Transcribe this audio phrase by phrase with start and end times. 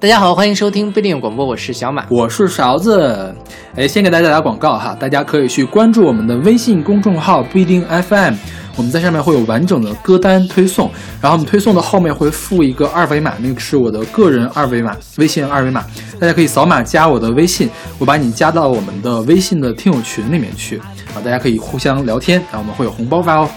[0.00, 3.34] 大家好，欢迎收听不一定广播，我是小马，我是勺子。
[3.74, 8.34] 哎，先给大家打广告哈，大家可以去关注我们的微信公众号不一定 FM，
[8.76, 10.88] 我们在上面会有完整的歌单推送，
[11.20, 15.84] 然后我们推送的后面会附一个二维码，那个是我的个人二维码，微信二维码，
[16.20, 17.68] 大家可以扫码加我的微信，
[17.98, 20.78] 我把你加到我们的微信的听友群里面去
[21.12, 23.50] 啊，大家可以互相聊天，然后我们会有红包发哦。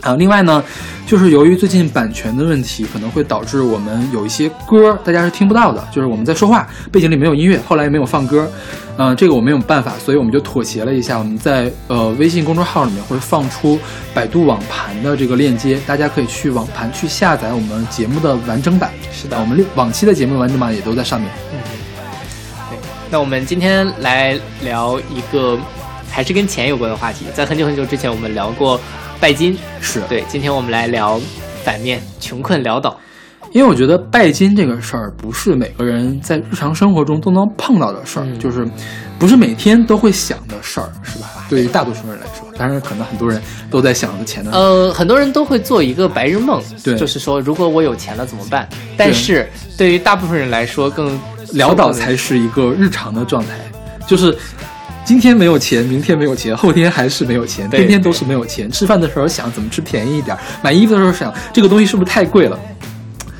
[0.00, 0.62] 啊，另外呢，
[1.06, 8.50] 就是由于最近版权的问题，可能会导致我们有一些歌大家是听不到的，就是我们在说话，背景里没有音乐，后来也没有放歌，
[8.96, 13.78] 嗯，这个我没有办法，所以我们就妥协了一下，我们在呃微信公众号里面会放出
[14.14, 18.90] 百度网盘的这个链接，大家可以去网盘去下载我们节目的完整版。
[19.12, 21.30] 是的，我们往期的节目完整版也都在上面。
[21.52, 21.58] 嗯，
[22.70, 22.78] 对。
[23.10, 25.58] 那我们今天来聊一个
[26.10, 28.80] 还是跟钱有关的话题，在很久很久之前我们聊过。
[29.24, 31.18] 拜金是对，今天我们来聊
[31.64, 33.00] 反面穷困潦倒，
[33.52, 38.68] 因为我觉得拜金这个事儿不是每个人在日常生活中都能碰到的事儿，就是
[39.18, 41.26] 不是每天都会想的事儿，是吧？
[41.48, 44.50] 对于大多数人来说，当然可能很多人都在想着钱的。
[44.50, 48.68] 呃，很多人都会做一个白日梦，对，就是说如果我有钱了怎么办？
[48.94, 51.18] 但是对于大部分人来说，更
[51.54, 53.58] 潦倒才是一个日常的状态，
[54.06, 54.36] 就是。
[55.04, 58.70] 今天没有钱，明天没有钱，后天还是没有钱，天天都是没有钱。
[58.70, 62.58] 吃饭的时候想怎么吃便宜一点，买衣服的时候想这个东西是不是太贵了。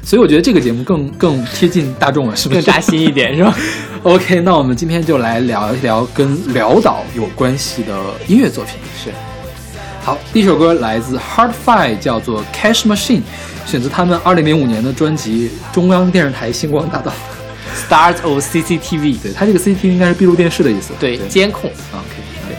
[0.02, 2.60] 所以我觉得这个节目更更贴近大众了，是不是？
[2.60, 3.56] 更扎心一点，是吧？
[4.04, 7.98] OK，那我们今天就来聊一聊跟潦倒有关系的
[8.28, 8.74] 音乐作品。
[9.02, 9.10] 是，
[10.02, 13.20] 好，第一首歌来自 Hard Five，叫做《Cash Machine》，
[13.64, 17.10] 选择他们二零零五年的专辑《中央电视台星光大道》。
[17.74, 21.70] Start of CCTV，对它这个 CCTV 应该是闭路电视的意思，对监控。
[21.92, 22.56] OK，对。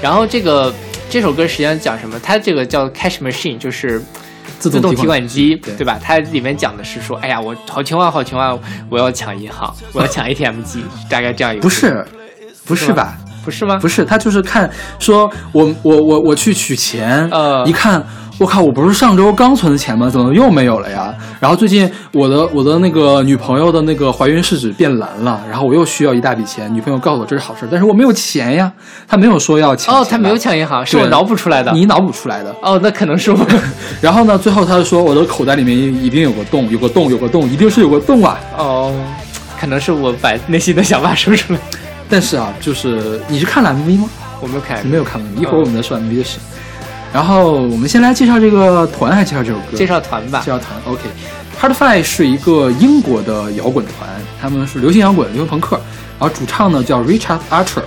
[0.00, 0.72] 然后这个
[1.10, 2.18] 这首歌实际上讲什么？
[2.20, 4.00] 它这个叫 Cash Machine，就是
[4.58, 5.98] 自动提款机，对吧？
[6.02, 8.56] 它里面讲的是说，哎呀，我好穷啊，好穷啊，
[8.88, 11.62] 我要抢银行， 我要抢 ATM 机，大概这样一个。
[11.62, 12.04] 不是，
[12.64, 13.16] 不是吧？
[13.44, 13.76] 不是吗？
[13.78, 18.04] 不是，他就是看说，我我我我去取钱，呃，一看。
[18.38, 18.60] 我靠！
[18.60, 20.10] 我不是上周刚存的钱吗？
[20.10, 21.14] 怎么又没有了呀？
[21.38, 26.72] 然后最近我的我的那个女朋友的那个怀孕试纸变蓝了，然后我又需要一大笔钱。
[26.74, 28.72] 女朋友告诉我这是好事，但是我没有钱呀。
[29.06, 29.94] 她没有说要抢。
[29.94, 31.70] 哦，她没有抢银行，是我脑补出来的。
[31.72, 32.54] 你脑补出来的。
[32.60, 33.38] 哦，那可能是我。
[34.00, 38.38] 然后呢，最后她说我的口袋里面一定有个洞，有个洞，有个洞，一定是有个洞啊。
[38.58, 38.92] 哦，
[39.60, 41.58] 可能是我把内心的想法说出来。
[42.08, 44.08] 但是啊，就是你是看了 MV 吗？
[44.40, 45.40] 我没有看，没有看 MV。
[45.40, 46.38] 一会儿我们再说 MV 的事。
[47.14, 49.76] 然后我们先来介绍这个团，还介绍这首歌？
[49.76, 50.40] 介绍团吧。
[50.44, 51.02] 介绍团，OK。
[51.60, 54.08] Hard Five 是一个英国的摇滚团，
[54.42, 55.80] 他们是流行摇滚、流行朋克。
[56.18, 57.84] 然后主唱呢叫 Richard Archer，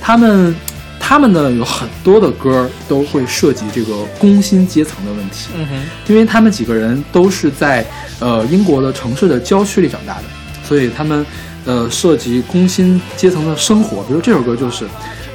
[0.00, 0.56] 他们
[0.98, 5.50] 他们呢有很多的歌都会涉及这个工薪阶层的问题。
[5.54, 5.74] 嗯哼。
[6.06, 7.84] 因为他们几个人都是在
[8.20, 10.22] 呃英国的城市的郊区里长大的，
[10.66, 11.26] 所以他们
[11.66, 14.02] 呃涉及工薪阶层的生活。
[14.04, 14.86] 比如这首歌就是，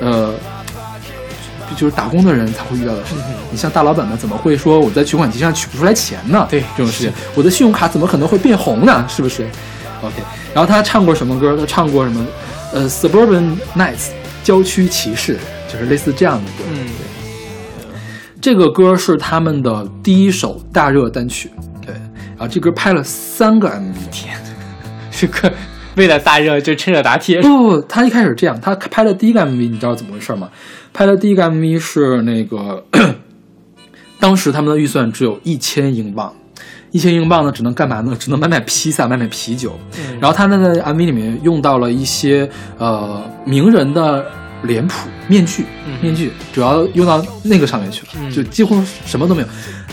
[0.02, 0.34] 呃。
[1.78, 3.24] 就是打工的人才会遇到的事情。
[3.50, 6.46] 你像大老板们，怎么会说我在取款机上取不出来钱呢？
[6.50, 9.06] 对，这种事情，我的信用卡怎么可能会变红呢？
[9.08, 9.48] 是不是
[10.02, 10.16] ？OK。
[10.54, 11.56] 然后他唱过什么歌？
[11.56, 12.26] 他唱过什么？
[12.74, 14.10] 呃，Suburban Nights，
[14.44, 15.38] 郊区骑士，
[15.72, 16.66] 就是类似这样的歌。
[16.70, 16.88] 嗯，
[18.42, 21.50] 这个歌是他们的第一首大热单曲。
[21.86, 21.94] 对，
[22.36, 23.94] 然后这歌拍了三个 MV。
[24.12, 24.36] 天，
[25.12, 25.54] 这个
[25.96, 27.42] 为了大热就趁热打铁。
[27.42, 30.50] 不不，他一开始这样，他拍了第一个 MV，你知道怎么回事吗？
[30.98, 32.84] 拍的第一个 MV 是那个，
[34.20, 36.34] 当时他们的预算只有一千英镑，
[36.90, 38.18] 一千英镑呢，只能干嘛呢？
[38.20, 39.78] 只能买买披萨，买买啤酒。
[40.20, 42.50] 然后他们在 MV 里面用到了一些
[42.80, 44.26] 呃名人的
[44.64, 45.66] 脸谱、面具，
[46.02, 49.48] 面具主要用到那个上面去了，就几乎什么都没有。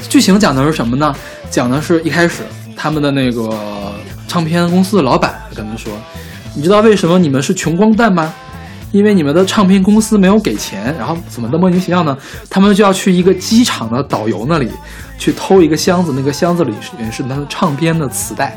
[0.09, 1.15] 剧情讲的是什么呢？
[1.51, 2.45] 讲的是一开始
[2.75, 3.53] 他们的那个
[4.27, 5.93] 唱片公司的老板跟他们说
[6.57, 8.33] ：“你知道为什么你们是穷光蛋吗？”
[8.95, 12.17] 因为你们的唱片公司没有给钱，然后怎么的莫名其妙呢？
[12.49, 14.71] 他们就要去一个机场的导游那里
[15.19, 18.57] 去偷一个箱子，那个箱子里是是他的唱片的磁带。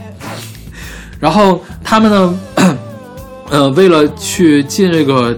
[1.19, 2.39] 然后他们呢，
[3.50, 5.35] 呃，为了去进这个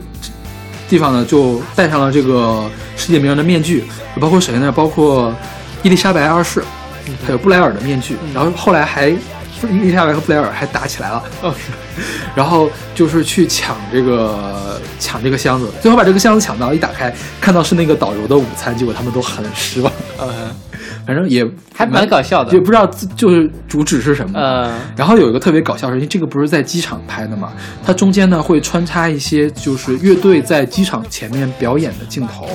[0.90, 3.86] 地方呢，就戴上了这个世界名人的面具，
[4.20, 4.70] 包括谁呢？
[4.70, 5.34] 包括
[5.82, 6.62] 伊丽莎白二世，
[7.26, 8.18] 还有布莱尔的面具。
[8.34, 9.16] 然后后来还。
[9.68, 11.24] 伊丽莎白和布莱尔还打起来了，
[12.36, 19.92] 然后就是去抢这个抢这个箱子，最后把这个箱子抢到，一打开看到是那个导游的午餐，结果他们都很失望。
[20.22, 20.30] 嗯，
[21.06, 21.46] 反正也
[21.76, 22.86] 还蛮搞笑的，也不知道
[23.16, 24.40] 就是主旨是什么。
[24.40, 27.52] 嗯，然后有一个特别搞笑的事情，这个不是在机场拍的嘛？
[27.86, 32.48] 它中间呢会穿插一些就是乐队在机场前面表演的镜头。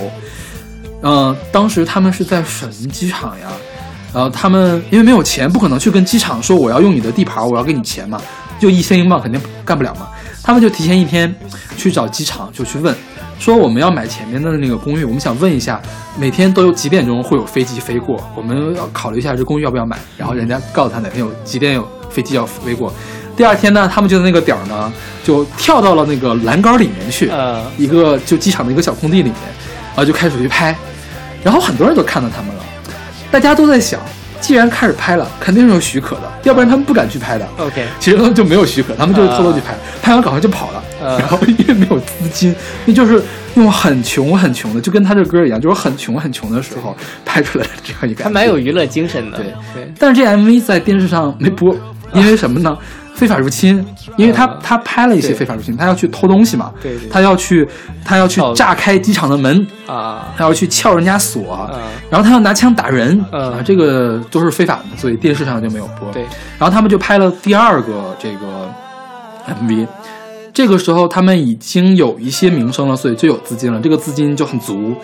[1.03, 3.49] 嗯，当时他们是在什么机场呀？
[4.15, 8.19] 然后他们因为没有钱，不可能去跟机场说我要用你的地盘，我要给你钱嘛。
[8.61, 10.07] 就一千英镑肯定干不了嘛。
[10.43, 11.35] 他们就提前一天
[11.77, 12.95] 去找机场，就去问，
[13.39, 15.83] 说我们要买前面的那个公寓，我们想问一下，
[16.17, 19.99] 每天都有几点钟会有飞机飞过，我们要考虑一下这公寓要不要买。
[20.17, 22.95] 然后人家告诉他哪天有几点有飞机要飞过。
[23.37, 24.91] 第二天呢，他们就在那个点儿呢，
[25.25, 29.35] 就跳到了那个栏杆里面去，呃，一个就机场的一个小空地里面，
[29.89, 30.75] 然后就开始去拍，
[31.43, 32.64] 然后很多人都看到他们了，
[33.31, 34.01] 大家都在想，
[34.41, 37.47] 既然开始拍了，肯定是有许可的，要不然他们不敢去拍的。
[37.59, 40.83] OK，其实他们就没有许可，他们就是偷偷去拍，拍完赶快就跑了。
[41.03, 42.55] 呃然后因为没有资金，
[42.87, 43.23] 那就是
[43.57, 48.25] 用很穷很穷的，就跟他这歌一样，就是很穷很穷的时候拍出来的这样一个。
[48.25, 49.37] 还蛮有娱乐精神的。
[49.37, 51.77] 对对，但是这 MV 在电视上没播，
[52.15, 52.79] 因为什么呢？
[53.15, 53.85] 非法入侵，
[54.17, 57.09] 因为他呃他拍了一些非法入侵，他要去偷东西嘛，对对。
[57.09, 57.67] 他要去
[58.05, 61.71] 他要去炸开机场的门，啊，他要去撬人家锁，啊
[62.11, 63.53] 然后他要拿枪打人，嗯。
[63.53, 66.11] 啊，这个都是非法的，所以电视上就没有播。
[66.13, 66.23] 对，
[66.59, 68.69] 然后他们就拍了第二个这个
[69.47, 69.87] MV，
[70.53, 74.95] 这个时候他们已经有一些名声了，所以就有资金了，这个资金就很足。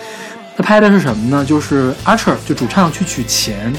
[0.57, 1.45] 他拍的是什么呢？
[1.45, 3.73] 就是 Archer 就主唱去取钱，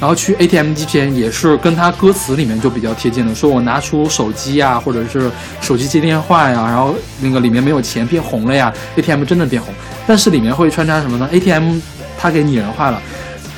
[0.00, 5.30] 然后去 ATM 机前也是跟他歌词里面就比较贴近的，说我拿出手机呀，或者是
[5.60, 9.74] 手机接电话呀，然后那个里面没有钱变红了呀，ATM 真的变红，
[10.06, 11.78] 但是里面会穿插什么呢？ATM
[12.18, 13.00] 它给拟人化了。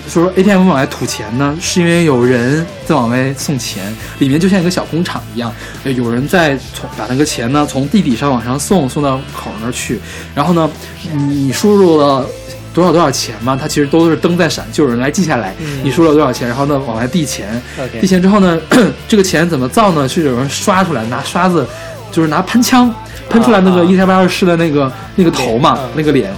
[0.08, 5.54] 说 ATM 往外吐钱呢，是因为有人在往外送钱，里面就像一个小工厂一样，
[5.84, 10.00] 有人在从把那个钱呢从地底上往上送，送到口那儿去，
[10.34, 10.68] 然后呢，
[11.12, 12.26] 你输入了
[12.74, 17.60] 多少多少钱嘛，它其实都是灯在闪，就有人来记下来，嗯你输了多少钱，然后呢往外递钱
[18.00, 18.58] 递钱之后呢，
[19.06, 20.08] 这个钱怎么造呢？
[20.08, 21.66] 是有人刷出来，拿刷子，
[22.10, 22.92] 就是拿喷枪
[23.28, 26.32] 喷出来那个啊啊伊莎贝二世的那个那个头嘛，嗯那个脸。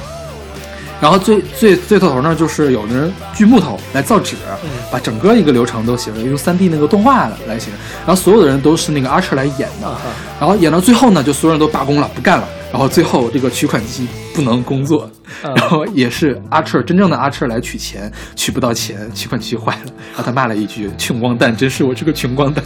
[1.00, 7.68] 然后最最最头头呢，就是有的人锯木头来造纸，嗯把整个一个流程都写出来，用3 D 那个动画来写。
[8.06, 10.00] 然后所有的人都是那个 Archer 来演的，啊
[10.40, 12.48] 然后演到最后呢，就所有人都罢工了，不干了。
[12.74, 14.04] 然后最后这个取款机
[14.34, 15.08] 不能工作，
[15.44, 22.64] 嗯然后也是阿彻真正的阿彻来取钱，取不到钱，取款机坏了，然后他骂了一句“穷光蛋”，真是我是个穷光蛋。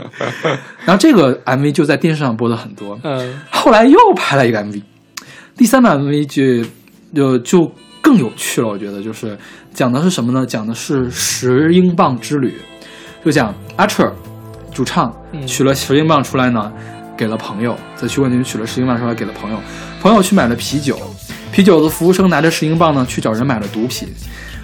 [0.84, 4.82] 然后这个 MV 就在电视上播的很多，嗯后来又拍了一个 MV，
[5.56, 6.68] 第三版 MV 就
[7.14, 7.72] 就就
[8.02, 9.34] 更有趣了，我觉得就是
[9.72, 10.44] 讲的是什么呢？
[10.44, 12.52] 讲的是十英镑之旅，
[13.24, 14.14] 就讲阿彻
[14.74, 16.70] 主唱嗯取了十英镑出来呢，
[17.16, 19.58] 给了朋友，在去问题取了十英镑出来给了朋友，
[20.00, 20.98] 朋友去买了啤酒，
[21.50, 24.08] 啤酒的服务生拿着十英镑呢去找人买了毒品，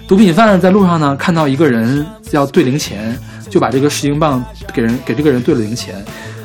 [0.07, 3.17] 毒品贩在路上呢看到一个人要兑零钱，
[3.49, 5.95] 就把这个十英镑给人给这个人兑了零钱，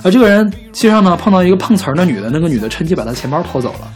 [0.02, 3.88] 而这个人街上呢碰到一个碰瓷儿的女的，那个女的趁机把他钱包偷走了，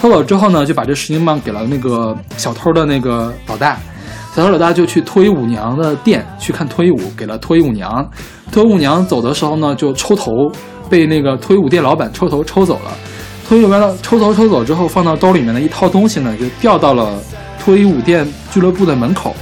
[0.00, 3.78] 偷走之后呢就把这十英镑给了那个小偷的那个老大。
[4.32, 8.08] 小偷老大就去脱衣舞娘的店去看脱衣舞，给了脱衣舞娘。
[8.52, 10.30] 脱衣舞娘走的时候呢，就抽头，
[10.90, 12.90] 被那个脱衣舞店老板抽头抽走了。
[13.48, 17.18] 脱衣舞店抽头抽走之后，放到兜里面的一套东西呢，就掉到了
[17.58, 19.34] 脱衣舞店俱乐部的门口。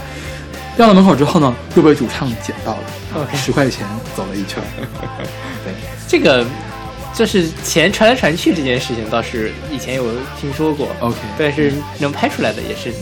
[0.77, 3.85] 掉到门口之后呢，又被主唱捡到了十块钱
[4.15, 4.63] 走了一圈。
[5.65, 5.73] 对，
[6.07, 6.47] 这个
[7.13, 10.05] 就是钱传来传去这件事情，倒是以前有
[10.41, 10.87] 听说过。
[11.01, 12.93] OK 但是能拍出来的也是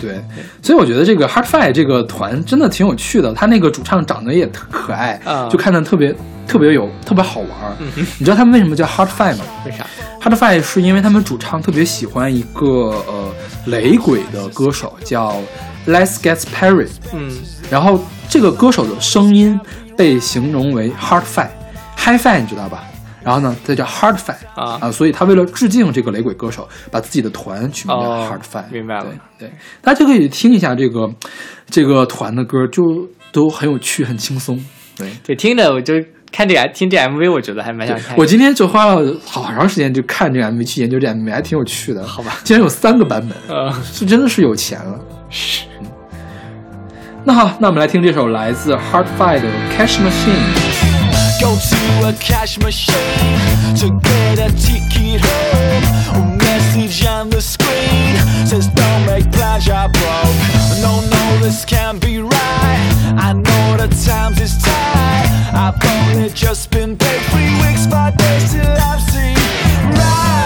[0.00, 0.20] 对，
[0.60, 6.12] 所以我觉得这个 Hard Five 这个团真的挺有趣的，他那个主唱长得也特可爱，啊就看着特别
[6.50, 7.76] 特别有特别好玩儿。
[7.78, 7.86] 嗯
[8.18, 9.86] 你知道他们为什么叫 Hard Five 吗为啥
[10.20, 12.66] ？？Hard Five 是因为他们主唱特别喜欢一个
[13.06, 13.32] 呃
[13.66, 15.40] 雷鬼的歌手叫
[15.86, 17.30] Les Gets Perry，嗯
[17.70, 19.58] 然后这个歌手的声音
[19.96, 22.84] 被形容为 Hard Five，High Five 你知道吧？
[23.22, 29.04] 然后呢，它叫 Hard Five 啊啊，所以他为了致敬这个雷鬼歌手，把自己的团取名叫哦 Hard Five、明白了
[29.38, 29.52] 对，对，
[29.82, 31.08] 大家就可以听一下这个
[31.70, 32.82] 这个团的歌，就
[33.30, 34.58] 都很有趣，很轻松。
[34.96, 35.94] 对，对，听着我就
[36.32, 38.16] 看这个听这 MV，我觉得还蛮想看。
[38.16, 42.06] 我今天就花了好长时间就看这个 MV，去研究这 MV，还挺有趣的。
[42.06, 44.98] 好吧竟然有三个版本，呃是真的是有钱了。
[45.28, 45.64] 是
[47.24, 50.80] 那好，那我们来听这首来自 Hard Five 的 Cash Machine。
[51.40, 52.94] Go to a cash machine
[53.78, 55.80] to get a ticket home.
[56.14, 60.34] A message on the screen says don't make plans, broke.
[60.82, 62.39] No, no, this can't be right.
[63.22, 65.52] I know the times is tight.
[65.52, 65.76] I've
[66.16, 69.36] only just been paid three weeks, five days till I've seen
[70.00, 70.40] right.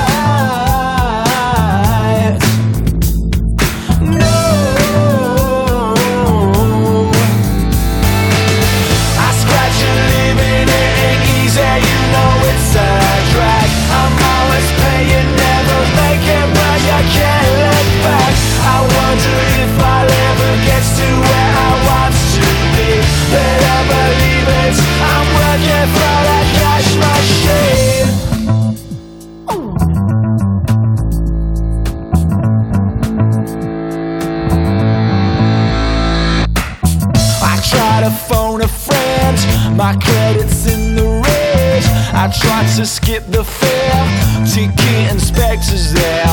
[39.77, 41.83] My credit's in the red.
[42.15, 44.47] I tried to skip the fare.
[44.47, 46.27] Ticket inspector's there.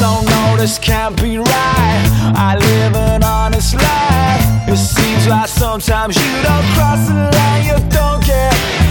[0.00, 2.02] No, no, this can't be right.
[2.34, 4.68] I live an honest life.
[4.68, 8.87] It seems like sometimes you don't cross the line, you don't get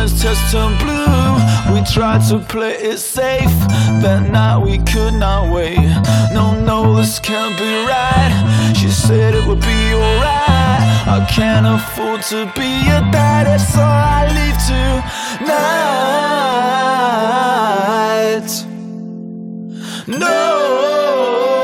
[0.00, 1.74] Girlfriend's just turned blue.
[1.74, 3.50] We tried to play it safe,
[4.00, 5.76] that night we could not wait.
[6.32, 8.32] No, no, this can't be right.
[8.74, 10.80] She said it would be alright.
[11.06, 15.60] I can't afford to be a daddy, so I leave tonight.
[20.18, 21.59] No.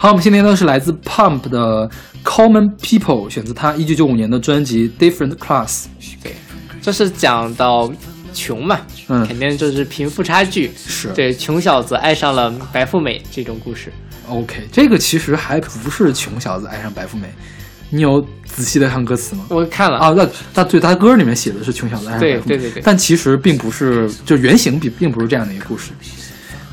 [0.00, 1.90] 好，我们现在听到是来自 Pump 的
[2.22, 5.86] Common People，选自他一九九五年的专辑 Different Class。
[6.22, 6.36] 对，
[6.80, 7.92] 这是讲到
[8.32, 8.78] 穷嘛，
[9.08, 13.92] 嗯肯定就是贫富差距，是对穷小子爱上了白富美这种故事。
[14.28, 17.26] OK，这个其实还不是穷小子爱上白富美，
[17.90, 19.46] 你有仔细的看歌词吗？
[19.48, 20.24] 我看了，啊，那
[20.54, 25.90] 他对他歌里面写的是穷小子爱上白富美，对对对但其实并不是，就原型并并不是这样的一个故事。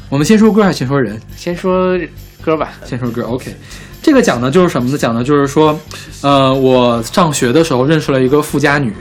[0.09, 1.19] 我们先说歌还是先说人？
[1.35, 1.97] 先说
[2.45, 2.73] 歌吧。
[2.85, 3.55] 先说歌，OK。
[4.03, 4.97] 这个讲的就是什么呢？
[4.97, 5.77] 讲的就是说，
[6.21, 8.93] 呃，我上学的时候认识了一个富家女，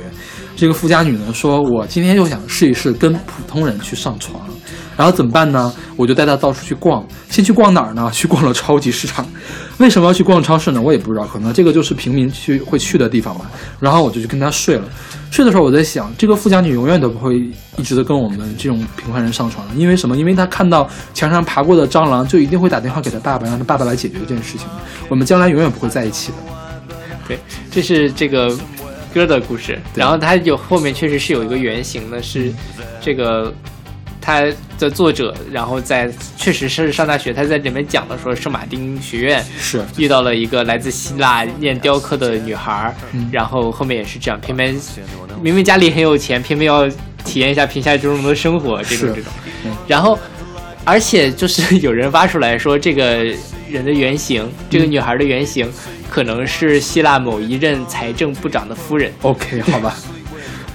[0.57, 4.41] 这个富家女呢说，我今天就想试一试跟普通人去上床，
[4.97, 5.73] 然后怎么办呢？
[5.97, 8.11] 我就带他到处去逛，先去逛哪儿呢？
[8.13, 9.27] 去逛了超级市场。
[9.79, 10.81] 为什么要去逛超市呢？
[10.81, 13.51] 我也不知道，可能这个就是平民去会去的地方吧。
[13.81, 14.85] 然后我就去跟他睡了。
[15.31, 20.17] 睡的时候我在想，这个富家女永远都不会一直的跟我们这种平凡人上床，因为什么？
[20.17, 24.69] 因为她看到墙上爬过的蟑螂，就一定会打电话给她爸爸，让她爸爸来解决这件事情。
[25.09, 26.39] 我们将来永远不会在一起的。
[27.27, 27.39] 对，
[27.71, 28.57] 这是这个
[29.13, 29.77] 歌的故事。
[29.95, 32.53] 然后它有后面确实是有一个原型的，是
[33.01, 33.53] 这个
[34.25, 34.43] 它
[34.79, 42.95] 的作者，然后在确实是上大学，他在里面讲的说圣马丁学院是，遇到了一个来自希腊念雕刻的女孩
[43.31, 44.75] 然后后面也是这样，偏偏
[45.43, 46.89] 明明家里很有钱，偏偏要
[47.23, 49.31] 体验一下贫下中农的生活，这种这种。
[49.67, 49.71] 嗯。
[49.87, 50.19] 然后，
[50.85, 53.23] 而且就是有人挖出来说，这个
[53.69, 55.71] 人的原型，这个女孩的原型，
[56.09, 59.13] 可能是希腊某一任财政部长的夫人。
[59.21, 59.95] OK，好吧，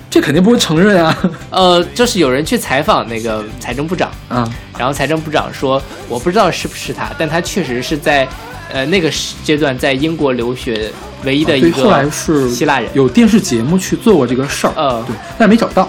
[0.09, 1.15] 这肯定不会承认啊。
[1.51, 8.27] 呃，就是有人去采访那个财政部长，啊，然后财政部长说，我不知道是不是他，但他确实是在
[8.71, 10.91] 呃那个时阶段在英国留学
[11.23, 12.89] 唯一的一对，个后来是希腊人。
[12.93, 15.87] 有电视节目去做过这个事儿，呃对，但没找到，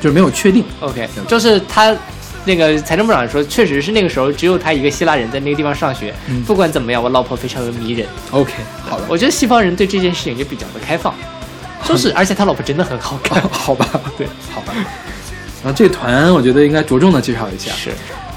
[0.00, 0.64] 就是没有确定。
[0.80, 1.96] OK，就是他
[2.44, 6.14] 那个财政部长说，确实是那个时候只有他一个希腊人在那个地方上学。
[6.28, 8.06] 嗯不管怎么样，我老婆非常的迷人。
[8.30, 8.52] OK，
[8.88, 11.12] 好的，我觉得西方人对这件事情就比较的开放，
[11.84, 13.42] 就是而且他老婆真的很好看。
[13.42, 14.72] 哦好吧，对，好吧。
[15.64, 17.72] 然后这团我觉得应该着重的介绍一下。
[17.72, 17.90] 是，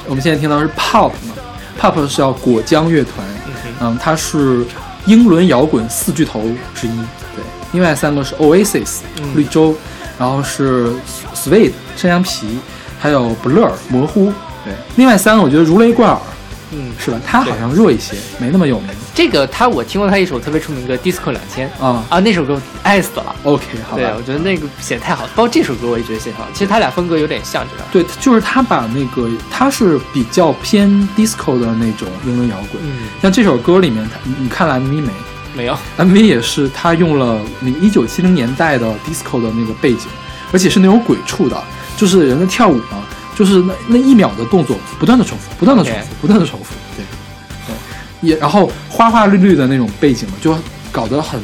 [0.08, 1.36] 我们现在听到是 Pop 嘛
[1.79, 4.65] ，Pop 是叫果浆乐团，嗯嗯，它是
[5.05, 6.41] 英伦摇滚四巨头
[6.74, 6.98] 之一。
[7.36, 7.43] 对，
[7.74, 9.75] 另外三个是 Oasis 嗯绿洲，
[10.17, 10.91] 然后是
[11.36, 12.60] Suede 山羊皮，
[13.00, 14.34] 还有 Blur 模糊。
[14.65, 16.19] 对，另外三个我觉得如雷贯耳，
[16.72, 17.19] 嗯，是吧？
[17.25, 18.89] 他好像弱一些，没那么有名。
[19.19, 23.35] 这个他我听过他一首特别出名的歌《Disco 两千》啊啊，那首歌我爱死了。
[23.43, 24.21] OK，好对，吧我。
[24.21, 26.47] 觉得那个写的太好，包括这首歌我也觉得写好。
[26.53, 27.89] 其实他俩风格有点像，知道吗？
[27.91, 35.11] 对，就是他把那个他是比较偏 disco 的那种英伦摇滚，嗯，像这首歌里面，他你你看了 MV 没
[35.53, 40.07] 没有，？MV 也是他用了那个一九七零年代的 disco 的那个背景，
[40.53, 41.61] 而且是那种鬼畜的，
[41.97, 43.03] 就是人在跳舞嘛，
[43.35, 46.73] 就是那那一秒的动作不断的重复，不断的重复不断的重复，
[48.21, 50.55] 也然后花花绿绿的那种背景嘛，就
[50.91, 51.39] 搞得很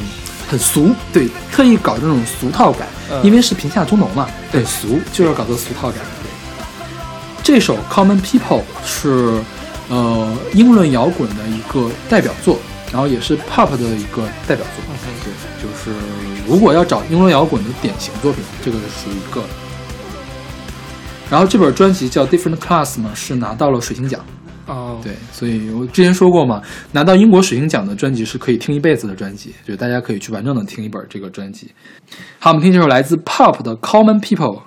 [0.48, 6.00] 很俗，对，特意搞这种俗套感，嗯因为是贫下中农嘛，对很俗，就要搞得俗套感。
[6.22, 6.30] 对，
[7.42, 9.40] 这首《Common People》是
[9.88, 12.58] 呃英伦摇滚的一个代表作，
[12.92, 14.84] 然后也是 pop 的一个代表作。
[14.88, 15.96] 嗯对，就是
[16.46, 19.42] 如果要找英伦摇滚的典型作品，这个是属于一个。
[21.28, 24.20] 然后这本专辑叫《Different Class》嘛，是拿到了水星奖。
[24.66, 31.70] 哦，对，所以我之前说过嘛，拿到英国水星奖的专辑是可以听一辈子的专辑，就是大家可以去完整的听一本这个专辑。
[32.40, 34.58] 好，我们听这首来自 Pop 的《Common People》。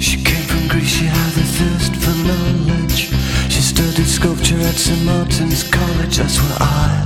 [0.00, 3.10] She came from Greece, she had a thirst for knowledge.
[3.48, 5.04] She studied sculpture at St.
[5.04, 7.05] Martin's College, that's where I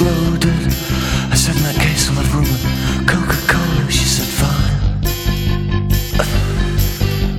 [0.00, 3.88] I said, in that case, I'll have rum and Coca-Cola.
[3.90, 4.74] She said, fine.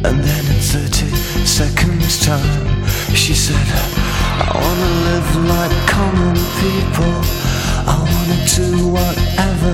[0.05, 1.11] And then in 30
[1.45, 3.67] seconds time She said
[4.39, 7.15] I wanna live like common people
[7.87, 9.71] I wanna do whatever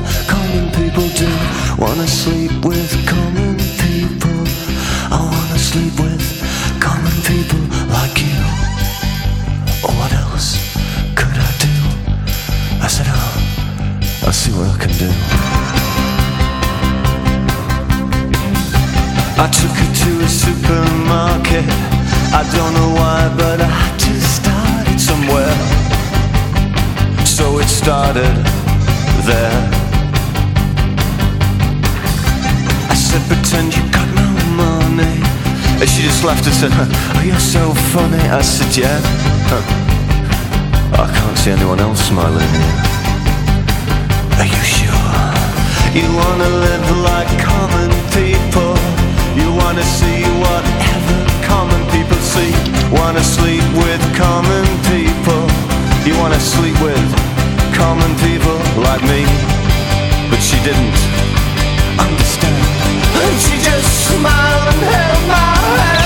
[36.61, 36.77] said,
[37.17, 38.21] Oh, you're so funny.
[38.29, 38.99] I said, Yeah.
[39.49, 39.65] Huh.
[41.01, 42.53] I can't see anyone else smiling.
[44.37, 45.17] Are you sure?
[45.97, 48.77] You wanna live like common people.
[49.33, 51.17] You wanna see whatever
[51.49, 52.53] common people see.
[52.93, 55.41] Wanna sleep with common people.
[56.05, 57.07] You wanna sleep with
[57.73, 59.25] common people like me.
[60.29, 60.93] But she didn't
[61.97, 62.61] understand.
[63.17, 66.00] And she just smiled and held my hand.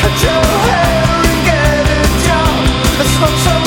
[0.00, 3.00] Cut your hair and get a job.
[3.00, 3.59] I smoke some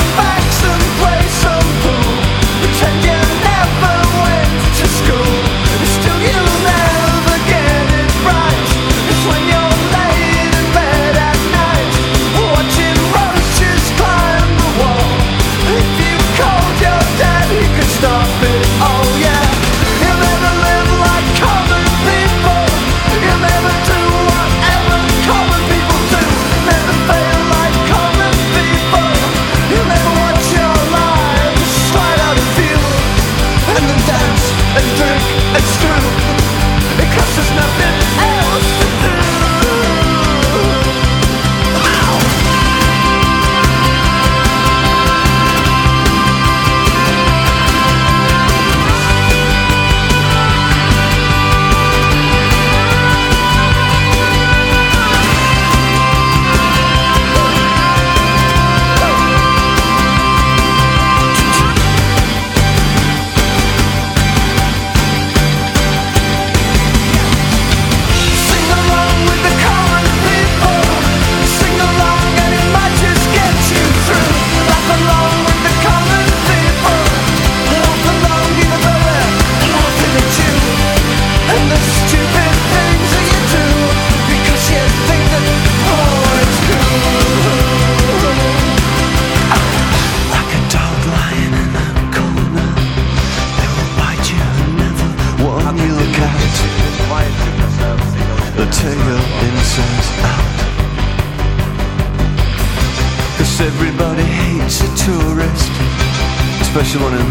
[106.93, 107.25] Barcelona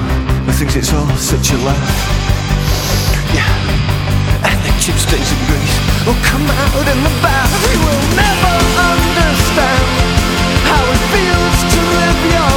[0.49, 1.95] I think it's all such a laugh
[3.31, 3.47] Yeah,
[4.43, 7.53] and the chips days in Greece will oh, come out in the bath.
[7.63, 8.55] We will never
[8.91, 9.87] understand
[10.67, 12.52] how it feels to live your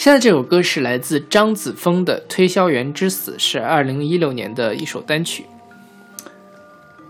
[0.00, 5.44] 现在这首歌是来自张子枫的《推销员之死》，是二零一六年的一首单曲。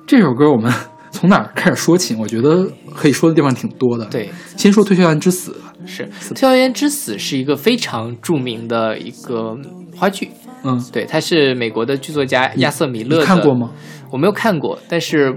[0.04, 0.72] 这首歌我们
[1.12, 2.16] 从哪儿开始说起？
[2.16, 5.56] 我觉得可以说的地方挺多的。，对，先说《推销员之死》。
[5.86, 9.56] 是《推销员之死》是一个非常著名的一个
[9.96, 10.28] 话剧。
[10.64, 13.22] 嗯，对，它是美国的剧作家亚瑟米勒的。
[13.22, 13.54] 你看过？
[13.54, 13.70] 吗？
[14.10, 15.32] 我没有看过，但是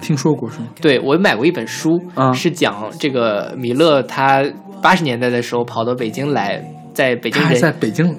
[0.00, 0.68] 听说过是吗？
[0.80, 4.42] 对我买过一本书，嗯是讲这个米勒他
[4.80, 6.64] 八十年代的时候跑到北京来，
[6.94, 8.16] 在北京他还人在北京。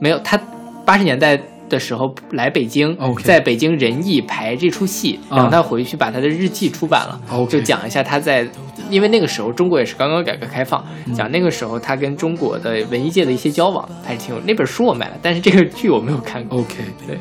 [0.00, 0.40] 没有他
[0.84, 8.48] 八十年代的时候来北京在北京人艺排这出戏，啊然后他回去把他的日记出版了就讲一下他在，
[8.88, 14.40] 因为那个时候中国也是刚刚改革开放，嗯讲那个时候他跟中国的文艺界的一些交往，还是挺有。
[14.46, 16.60] 那本书我买了，但是这个剧我没有看过。
[16.60, 17.18] OK，对，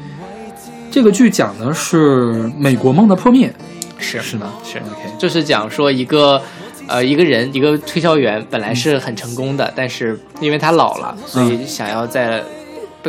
[0.89, 3.53] 这个剧讲的是美国梦的破灭，
[3.97, 4.53] 是是吗？
[4.63, 6.41] 是 OK，就是讲说一个。
[6.89, 12.43] 呃，一个人，一个推销员，本来是很成功的，但是因为他老了，所以想要在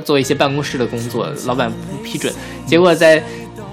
[0.05, 2.33] 做一些办公室的工作，老板不批准，
[2.67, 3.23] 结果在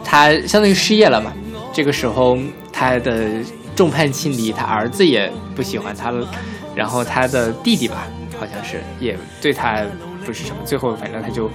[0.03, 1.33] 他相当于失业了嘛。
[1.73, 2.37] 这个时候，
[2.71, 3.27] 他的
[3.75, 6.27] 众叛亲离，他儿子也不喜欢他了，
[6.73, 8.07] 然后他的弟弟吧，
[8.39, 9.83] 好像是也对他
[10.25, 11.51] 不是什么，最后反正他就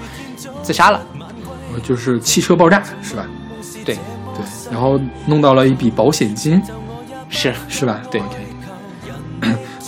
[0.63, 1.05] 自杀了。
[1.75, 3.27] 呃就是汽车爆炸是吧？
[3.83, 6.63] 对，对，然后弄到了一笔保险金
[7.31, 8.03] 是是吧？
[8.11, 8.21] 对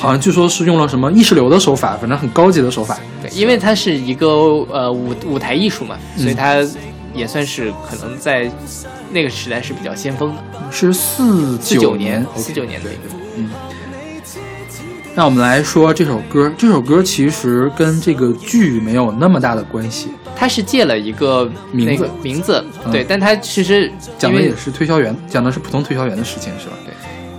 [0.04, 2.98] 好像据说是用了什么意识流的手法，反正很高级的手法。
[3.22, 4.28] 对，因为它是一个
[4.70, 6.56] 呃舞舞台艺术嘛，所以它
[7.14, 8.50] 也算是可能在
[9.12, 10.42] 那个时代是比较先锋的。
[10.70, 13.00] 是四四九年四九年的一个，
[13.36, 13.50] 嗯。
[15.14, 26.74] 那我们来说这首歌，这首歌其实跟这个剧没有那么大的关系，它是借了一个名字名字，嗯对，但它其实讲的也是推销员，讲的是普通推销员的事情，是吧？
[26.84, 26.92] 对。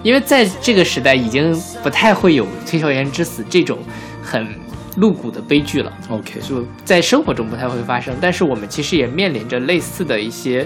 [0.06, 3.80] 因为在这个时代已经不太会有推销员之死这种
[4.22, 4.48] 很
[4.98, 8.16] 露骨的悲剧了，OK，就在生活中不太会发生。
[8.22, 10.64] 但是我们其实也面临着类似的一些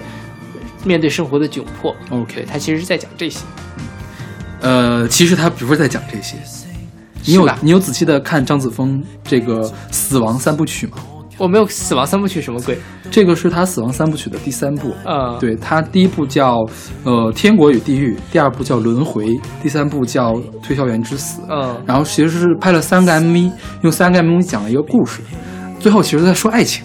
[0.84, 1.95] 面对生活的窘迫。
[2.10, 3.39] OK，他其实是在讲这些。
[4.60, 6.36] 呃，其实他不是在讲这些。
[7.23, 10.97] 你有你有仔细的看张子枫这个《死亡三部曲》吗？
[11.39, 12.78] 我没有死亡三部曲什么鬼？
[13.10, 14.93] 这个是他《死亡三部曲》的第三部。
[15.06, 16.65] 嗯，，对，他第一部叫
[17.06, 19.25] 呃《天国与地狱》，第二部叫《轮回》，
[19.63, 21.41] 第三部叫《推销员之死》。
[21.49, 23.52] 嗯，然后其实是拍了三个 MV，
[23.84, 25.21] 用三个 MV 讲了一个故事，
[25.80, 26.84] 最后其实在说爱情。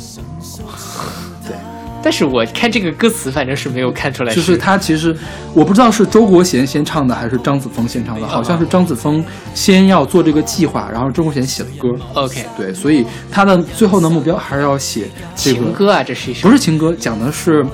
[2.04, 5.16] 但是我看这个歌词，反正是没有看出来就是他其实
[5.54, 11.96] 我不知道是周国贤先唱的还是张子枫先唱的，好像是张子枫先要做这个计划，然后周国贤写的歌。
[12.12, 16.46] OK 对，所以他的最后的目标还是要写这个情歌啊，这是一首。
[16.46, 17.64] 不是情歌，讲的是，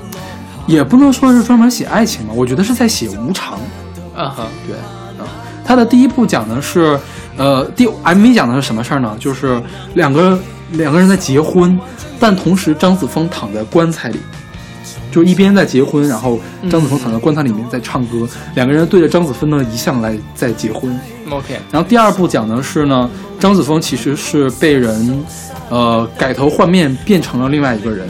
[0.65, 3.59] 也不能说是专门写爱情吧，我觉得是在写无常。
[4.15, 4.77] 嗯哼，对，
[5.21, 5.27] 啊，
[5.65, 6.97] 他的第一部讲的是，
[7.35, 9.13] 呃，第 MV 讲的是什么事儿呢？
[9.19, 9.61] 就是
[9.95, 10.39] 两个
[10.73, 11.77] 两个人在结婚，
[12.19, 14.19] 但同时张子枫躺在棺材里，
[15.11, 20.97] 就一边在结婚，然后张子枫躺在棺材里面在唱歌，两个人对着张子枫的遗像来在结婚。
[21.29, 25.23] OK 然后第二部讲的是呢，张子枫其实是被人，
[25.69, 28.07] 呃，改头换面变成了另外一个人。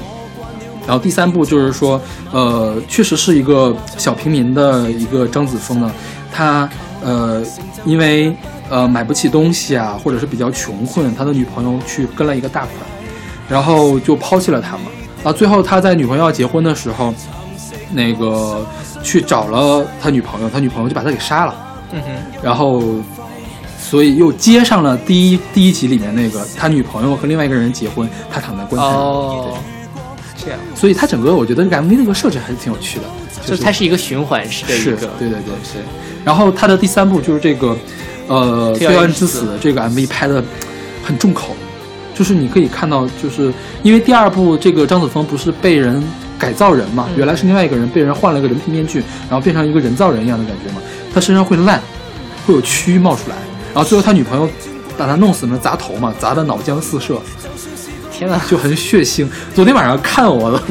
[0.88, 5.92] 然后第三部就是说，呃，确实是一个小平民的一个张子枫呢，
[6.32, 6.68] 他
[7.04, 7.44] 呃，
[7.86, 8.36] 因为
[8.72, 12.74] 呃买不起东西啊，或者是比较穷困，他的女朋友去跟了一个大款，
[13.48, 14.86] 然后就抛弃了他嘛。
[15.24, 17.14] 啊，最后他在女朋友要结婚的时候，
[17.92, 18.66] 那个
[19.04, 21.54] 去找了他女朋友，他女朋友就把他给杀了。
[21.92, 22.82] 嗯哼，然后，
[23.78, 28.96] 所以又接上了第一第一集里面那个他女朋友和另外一个人结婚，他躺在棺材里。
[28.96, 29.58] 哦，
[30.42, 33.04] 这样，所以他整个我觉得这个 MV 那个设置还是挺有趣的，
[33.46, 35.80] 就是它是一个循环式的一是个，对对对是。
[36.24, 37.78] 然后他的第三部就是这个，
[38.32, 40.42] 呃，《推推案之死这个 MV 拍的
[41.04, 41.54] 很重口，
[42.16, 43.52] 就是你可以看到，就是
[43.84, 46.02] 因为第二部这个张子枫不是被人
[46.40, 50.82] 改造人嘛，嗯原来是另外一个人，被人换了个人皮面具，然后变成一个人造人一样的感觉嘛，
[51.14, 51.82] 他身上会烂，
[52.48, 53.36] 会有蛆冒出来，
[53.74, 54.50] 然后最后他女朋友
[54.98, 57.20] 把他弄死了，砸头嘛，砸的脑浆四射，
[58.12, 59.28] 天呐，就很血腥。
[59.54, 60.62] 昨天晚上看我的，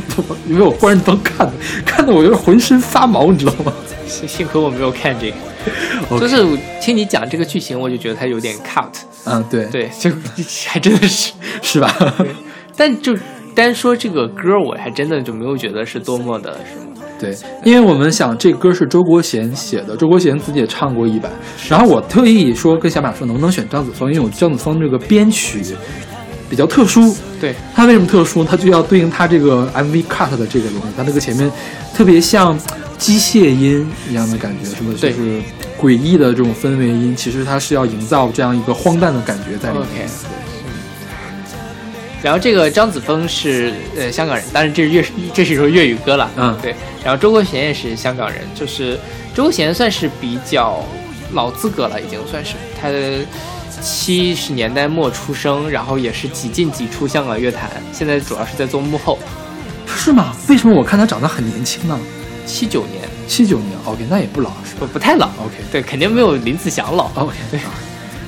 [0.49, 1.53] 因为我关着灯看的，
[1.85, 3.73] 看的我就是浑身发毛，你知道吗？
[4.07, 5.37] 幸幸亏我没有看这个
[6.19, 6.45] 就是
[6.81, 8.91] 听你讲这个剧情，我就觉得它有点 cut，
[9.25, 10.11] 嗯，对，对，就
[10.67, 11.95] 还真的是，是吧？
[12.77, 13.17] 但就
[13.55, 21.31] 单说这个歌，我还真的就没有觉得是多么的什么，对，因为我们想这歌是周国贤写的，周国贤自己也唱过一版。
[21.69, 25.63] 然后我特意说跟小马说能不能选张子枫，因为我张子枫这个编曲
[26.49, 27.15] 比较特殊。
[27.41, 28.43] 对，他为什么特殊？
[28.43, 31.51] 他就要对应他这个 MV cut 的这个东西，他那个前面
[31.95, 32.59] 特别像
[33.01, 35.41] 机械音一样的感觉，是不是就是
[35.81, 40.07] 诡异的这种氛围音，其实它是要营造这样一个荒诞的感觉在里面。
[42.23, 46.75] 然后这个张子枫是呃香港人，但是这是粤这是一首粤语歌了，嗯对。
[47.03, 49.01] 然后周国贤也是香港人，就是
[49.35, 50.85] 周国贤算是比较
[51.33, 52.91] 老资格了，已经算是他
[53.81, 59.19] 七十年代末出生，然后也是几进几出香港乐坛，现在主要是在做幕后。
[59.87, 60.37] 是吗？
[60.49, 61.99] 为什么我看他长得很年轻呢？
[62.51, 67.09] 七九年七九年，OK，那也不老不不太老？OK 对，肯定没有林子祥老。
[67.15, 67.61] OK，对。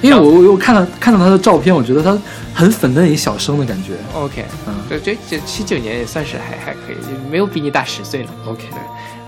[0.02, 2.18] 因为我我我看到看到他的照片，我觉得他
[2.52, 3.92] 很粉嫩一小生的感觉。
[4.14, 8.28] OK，嗯对，这这七九年也算是还还可以，就没有比你大十岁了。
[8.48, 8.64] OK，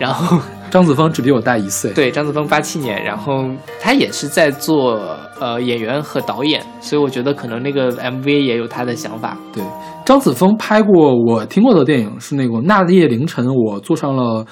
[0.01, 0.37] 然后
[0.73, 1.93] 张子枫只比我大一岁。
[1.93, 3.45] 对张子枫八七年，然后
[3.81, 4.99] 他也是在做
[5.39, 9.39] 呃演员和导演，所以我觉得可能那个 MV 也有他的想法。
[9.53, 9.63] 对，
[10.05, 14.45] 张子枫拍过我听过的电影是那个《那夜凌晨》，我坐上了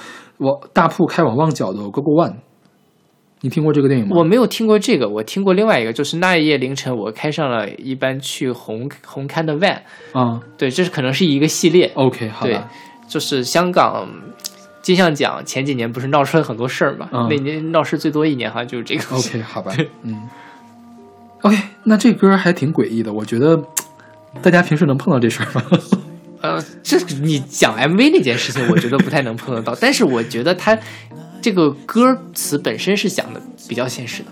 [0.42, 2.34] 我大铺开往旺角的 GoGo One。
[3.44, 4.16] 你听过这个电影吗？
[4.16, 9.78] 我没有听过这个，我听过另外一个，就是那一夜凌晨，我开上了一班去红红磡的 van，
[10.12, 11.90] 啊对，这是可能是一个系列。
[11.94, 12.70] ，OK，好对吧，，
[13.08, 14.08] 就是香港
[14.80, 17.08] 金像奖前几年不是闹出了很多事儿嘛？
[17.12, 19.16] 嗯那年闹事最多一年好像就是这个。
[19.16, 20.28] OK，好吧，嗯
[21.40, 23.60] ，OK，那这歌还挺诡异的，我觉得
[24.40, 25.62] 大家平时能碰到这事儿吗？
[26.42, 30.76] 呃，这你讲 MV 那件事情，我觉得不太能碰得到，但是我觉得他
[31.40, 34.28] 这个歌词本身是讲的比较现实的。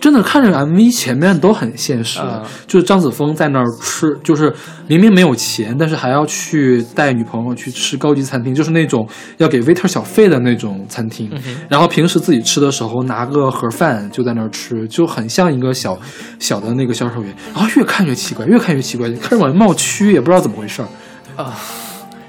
[0.00, 4.52] 真的看着 MV 前面都很现实，啊就是张子枫在那儿吃，就是
[4.86, 11.30] 明明没有钱，但是还要去带女朋友去吃高级餐厅，就是那种要给 waiter 小费的那种餐厅。
[11.32, 15.98] 嗯然后平时自己吃的时候拿个盒饭就在那儿吃，就很像一个小
[16.38, 17.34] 小的那个销售员。
[17.54, 20.88] 然后越看越奇怪，越看越奇怪，开始往外冒蛆，也不知道怎么回事儿。
[21.36, 21.56] 啊、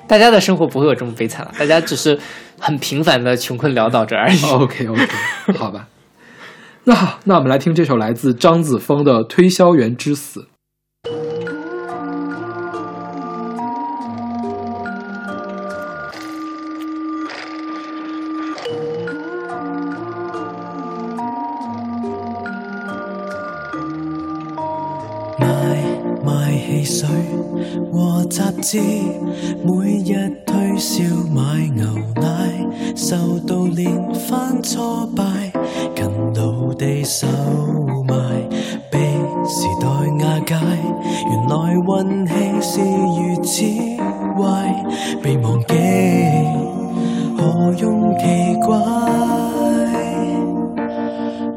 [0.08, 2.20] 大家的生活不会有这么悲惨了，大家只是
[2.60, 4.42] 很平凡的穷困潦倒着而已。
[4.52, 5.08] OK OK，
[5.58, 5.88] 好吧。
[6.86, 10.42] 那好，那我们来听这首来自张子枫的《推销员之死》。
[28.66, 28.82] 和雜誌，
[29.64, 32.26] 每日推銷買牛奶，
[32.96, 33.16] 受
[33.48, 35.52] 到連番挫敗，
[35.96, 37.28] 勤勞地售
[38.08, 38.16] 賣，
[38.90, 39.00] 被
[39.46, 40.56] 時代瓦解。
[41.28, 43.62] 原來運氣是如此
[44.36, 44.74] 壞，
[45.22, 45.76] 被忘記
[47.38, 48.76] 何用奇怪？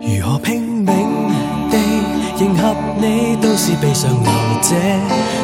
[0.03, 0.87] 如何拼命
[1.71, 1.79] 地
[2.39, 4.31] 迎合你，都是被上流
[4.63, 4.75] 者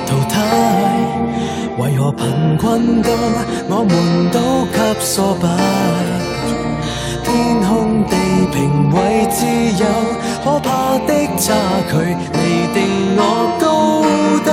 [0.07, 0.94] 淘汰。
[1.77, 3.11] 為何貧困到
[3.69, 5.45] 我们都給挫敗？
[7.25, 8.15] 天空地
[8.53, 9.45] 平為自
[9.83, 9.85] 由，
[10.45, 10.69] 可怕
[11.07, 11.53] 的差
[11.91, 11.93] 距
[12.33, 12.39] 你
[12.73, 12.79] 定
[13.17, 13.21] 我
[13.61, 13.65] 高
[14.45, 14.49] 低。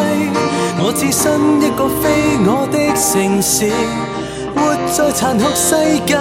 [0.84, 1.22] 我置身
[1.62, 2.04] 一個非
[2.44, 3.70] 我的城市，
[4.56, 4.60] 活
[4.92, 5.76] 在殘酷世
[6.08, 6.18] 界。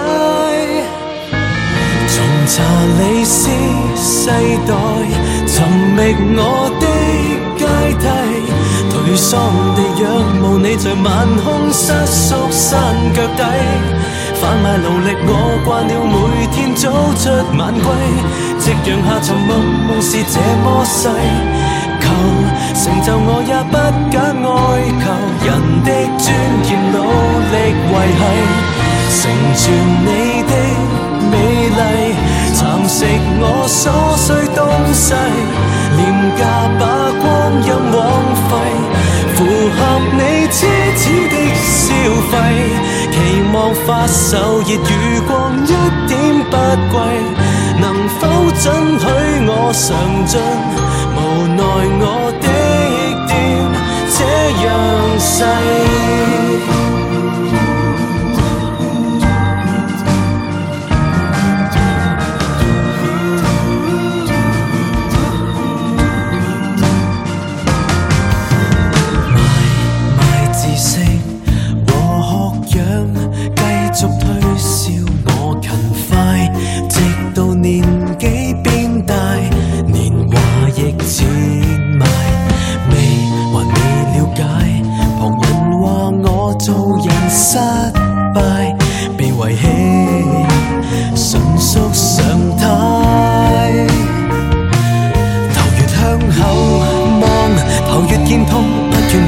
[2.13, 2.53] 從查
[2.99, 3.49] 理斯
[3.97, 4.29] 世
[4.67, 4.71] 代
[5.47, 5.65] 尋
[5.97, 5.99] 覓
[6.37, 6.85] 我的
[7.57, 7.65] 階
[7.97, 8.05] 梯，
[9.11, 9.41] 如丧
[9.75, 12.79] 地仰慕你在晚空失縮山
[13.13, 13.43] 脚底，
[14.39, 16.87] 贩卖劳力我惯了每天早
[17.19, 17.27] 出
[17.59, 17.85] 晚归，
[18.57, 19.51] 夕阳下尋夢
[19.83, 21.09] 夢是这么细，
[21.99, 22.07] 求
[22.79, 23.75] 成就我也不
[24.09, 24.47] 假哀
[25.03, 25.05] 求，
[25.43, 25.49] 人
[25.83, 26.25] 的尊
[26.63, 26.95] 严努
[27.51, 27.53] 力
[27.91, 28.23] 维系，
[29.19, 29.21] 成
[29.57, 29.61] 全
[30.07, 30.07] 你
[30.47, 30.53] 的。
[31.31, 31.35] 美
[31.67, 32.15] 丽，
[32.55, 32.95] 蚕食
[33.41, 33.83] 我所
[34.15, 34.59] 需东
[34.93, 35.13] 西，
[35.97, 35.99] 廉
[36.37, 36.39] 价
[36.79, 36.81] 把
[37.19, 37.23] 光
[37.61, 38.20] 陰枉費，符
[39.77, 39.79] 合
[40.13, 40.59] 你奢
[40.97, 41.89] 侈的消
[42.29, 42.33] 费，
[43.11, 43.15] 期
[43.53, 43.55] 望
[43.85, 45.29] 发售热与光
[45.63, 45.67] 一
[46.07, 46.11] 点
[46.49, 46.55] 不
[46.91, 46.95] 贵，
[47.79, 47.83] 能
[48.19, 48.19] 否
[48.61, 48.65] 准
[48.99, 49.05] 许
[49.47, 49.79] 我尝
[50.25, 50.39] 尽？
[51.13, 51.17] 无
[51.55, 51.59] 奈
[51.99, 52.03] 我
[52.41, 52.45] 的
[53.27, 53.29] 店
[54.17, 54.19] 这
[54.65, 54.67] 样
[55.19, 56.40] 细。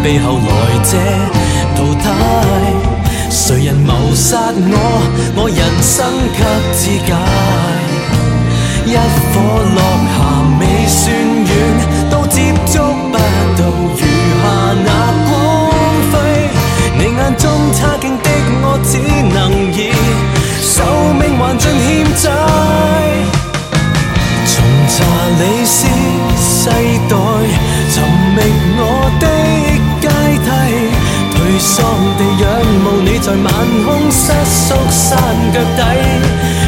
[0.04, 0.44] 背后来
[0.84, 0.98] 者
[1.78, 2.04] 淘汰，
[3.30, 4.76] 谁人谋杀我？
[5.34, 7.14] 我人生给自解。
[8.86, 9.40] 一颗
[9.74, 9.80] 落
[10.12, 10.16] 霞
[10.60, 11.50] 未算远，
[12.10, 13.64] 都接触不到
[13.96, 14.04] 余
[14.44, 14.46] 下
[14.84, 14.88] 那
[15.30, 15.32] 光
[16.12, 16.14] 辉。
[16.98, 18.28] 你眼中差劲的
[18.62, 19.00] 我，只
[19.34, 19.40] 能
[19.72, 19.80] 以
[20.62, 20.84] 寿
[21.18, 21.88] 命还尽欠
[22.22, 22.30] 债。
[24.46, 24.52] 从
[24.90, 24.94] 查
[25.40, 25.88] 理斯
[26.38, 26.70] 世
[27.08, 27.16] 代
[27.90, 28.04] 寻
[28.36, 28.38] 觅
[28.78, 29.33] 我的。
[31.64, 31.80] 喪
[32.18, 32.46] 地仰
[32.84, 33.48] 慕你在晚
[33.86, 35.18] 空失縮山
[35.54, 35.82] 腳底。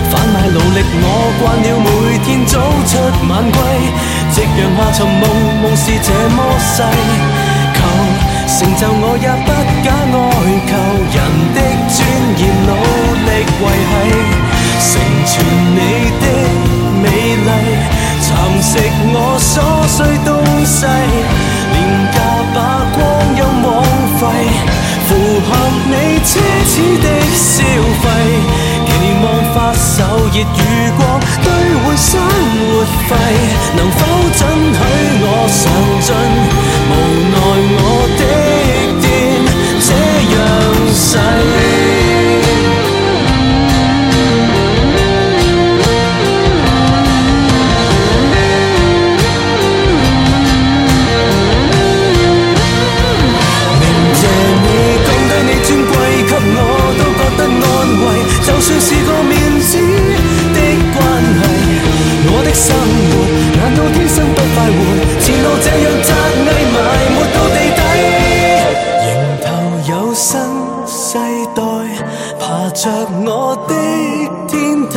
[0.09, 1.05] 販賣勞力，我
[1.35, 1.87] 慣了每
[2.23, 2.55] 天早
[2.87, 2.91] 出
[3.27, 3.57] 晚歸，
[4.31, 5.23] 夕陽下尋夢，
[5.59, 6.77] 夢是這麼細。
[7.75, 7.77] 求
[8.47, 9.49] 成就我也不
[9.83, 10.17] 假哀
[10.69, 10.71] 求，
[11.11, 11.17] 人
[11.53, 11.59] 的
[11.91, 11.95] 尊
[12.39, 12.71] 嚴努
[13.27, 13.29] 力
[13.59, 13.93] 維繫，
[14.79, 14.89] 成
[15.27, 15.33] 全
[15.75, 15.77] 你
[16.21, 16.23] 的
[17.03, 17.05] 美
[17.43, 17.51] 麗，
[18.23, 18.27] 蠶
[18.63, 18.71] 食
[19.11, 19.53] 我所
[19.91, 20.31] 需東
[20.63, 20.87] 西，
[21.73, 21.75] 廉
[22.13, 22.17] 價
[22.55, 22.57] 把
[22.95, 22.97] 光
[23.35, 23.67] 陰枉
[24.21, 24.23] 費，
[25.07, 25.09] 符
[25.41, 25.49] 合
[25.87, 26.29] 你奢
[26.65, 27.47] 侈的消
[28.01, 28.05] 费。
[28.85, 28.91] 期
[29.23, 31.01] 望发售热与光
[31.43, 31.47] 兑
[31.83, 33.11] 换生活费，
[33.75, 33.99] 能否
[34.37, 34.41] 准
[34.73, 34.79] 许
[35.21, 35.61] 我上
[36.01, 36.07] 进？
[36.89, 36.91] 无
[37.31, 37.33] 奈
[37.77, 37.79] 我
[38.17, 38.21] 的
[39.01, 39.03] 店
[39.79, 39.89] 这
[40.33, 40.37] 样
[40.93, 41.74] 细。
[62.55, 63.11] 生活
[63.57, 64.79] 難道天生不快活？
[65.19, 66.09] 前路這樣窄
[66.47, 66.75] 隘，埋
[67.11, 67.79] 没到地底。
[69.05, 69.09] 迎
[69.43, 69.45] 頭
[69.91, 70.29] 有新
[70.87, 71.19] 世
[71.53, 71.59] 代
[72.39, 72.81] 爬着
[73.25, 73.29] 我
[73.67, 73.71] 的
[74.47, 74.53] 天
[74.89, 74.95] 梯，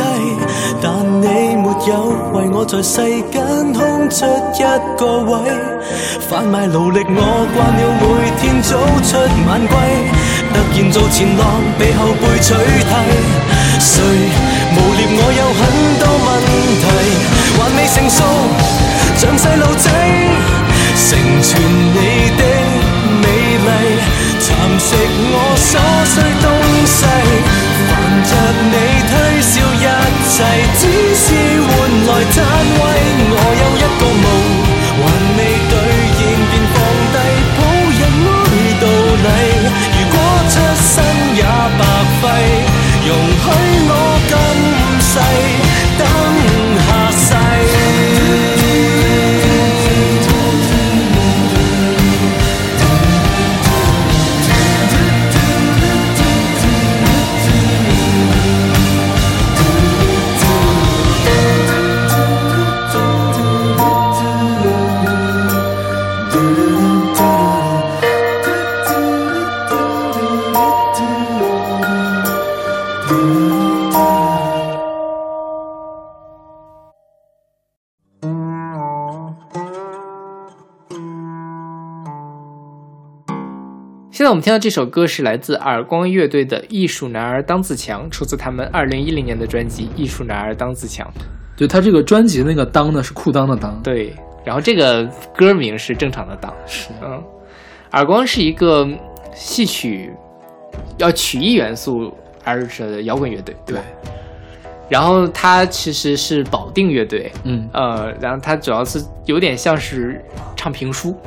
[0.81, 0.87] 但
[1.21, 1.91] 你沒有
[2.33, 2.95] 為我在世
[3.29, 3.37] 間
[3.73, 4.63] 空出一
[4.97, 5.31] 個位。
[6.29, 7.19] 販賣勞力，我
[7.55, 8.03] 慣了每
[8.39, 8.71] 天早
[9.03, 9.09] 出
[9.47, 9.73] 晚歸，
[10.53, 11.41] 突然做前浪，
[11.77, 12.93] 被後輩取替。
[13.79, 13.91] 誰
[14.69, 15.61] 誣衊我有很
[15.99, 16.03] 多，
[17.75, 18.23] 未成熟，
[19.17, 19.89] 像細路仔，
[20.95, 21.97] 成全你
[22.37, 22.43] 的
[23.21, 23.25] 美
[23.65, 23.67] 麗，
[24.39, 24.47] 蠶
[24.79, 24.95] 食
[25.31, 25.71] 我所
[26.05, 26.47] 需東
[26.85, 26.99] 西，
[27.89, 27.91] 煩
[28.29, 28.31] 着
[28.71, 28.75] 你
[29.09, 29.11] 推
[29.41, 29.87] 銷一
[30.29, 30.37] 切，
[30.79, 30.81] 只
[31.15, 31.25] 是
[31.61, 31.67] 換
[32.07, 32.37] 來讚
[32.79, 32.81] 威。
[33.31, 34.25] 我有一個夢，
[34.99, 35.03] 還
[35.37, 35.39] 未
[35.69, 35.71] 兌
[36.17, 36.75] 現便放
[37.13, 37.15] 低，
[37.57, 37.59] 抱
[37.99, 38.37] 人爱
[38.81, 38.83] 道
[39.25, 39.27] 理。
[39.95, 40.15] 如果
[40.49, 40.93] 出生
[41.35, 41.41] 也
[41.77, 41.81] 白
[42.21, 42.23] 費，
[84.29, 91.07] 在我们听到这首歌是来自耳光乐队的《艺术男儿当自强》，出自他们二零一零年的专辑《艺术男儿当自强》。
[91.57, 94.13] 对他这个专辑那个当呢是裤裆的裆，对，
[94.45, 95.03] 然后这个
[95.35, 96.89] 歌名是正常的当，是。
[97.01, 97.19] 嗯，
[97.93, 98.87] 耳光是一个
[99.33, 100.13] 戏曲
[100.99, 103.83] 要曲艺元素而成的摇滚乐队，对吧？
[104.89, 110.23] 然后它其实是保定乐队，嗯，呃，然后它主要是有点像是
[110.55, 111.17] 唱评书，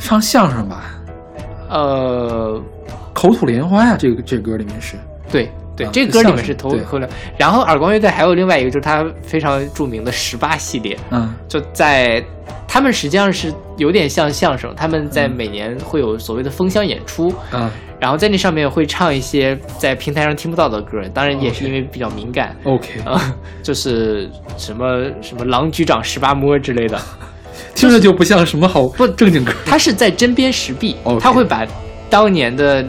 [0.00, 0.98] 唱相声吧，
[1.72, 2.62] 呃，
[3.14, 4.96] 口吐莲花呀，这个这歌里面是，
[5.30, 6.70] 对对，啊这歌里面是头。
[7.38, 11.32] 然后耳光乐队还有另外一个，就是他非常著名的十八系列，嗯。
[11.48, 12.22] 就在
[12.68, 17.70] 他们实际上是有点像相声，他们在每年会有所谓的封箱演出，嗯。
[17.98, 22.54] 然后在那上面会唱一些在平台上听不到的歌，当然也是因为比较敏感。
[22.64, 26.98] ，OK，啊、就是什么什么狼局长十八摸之类的，
[27.74, 31.66] 听着就不像什么好不正经歌，他是在针砭时弊他会把
[32.08, 32.84] 当年的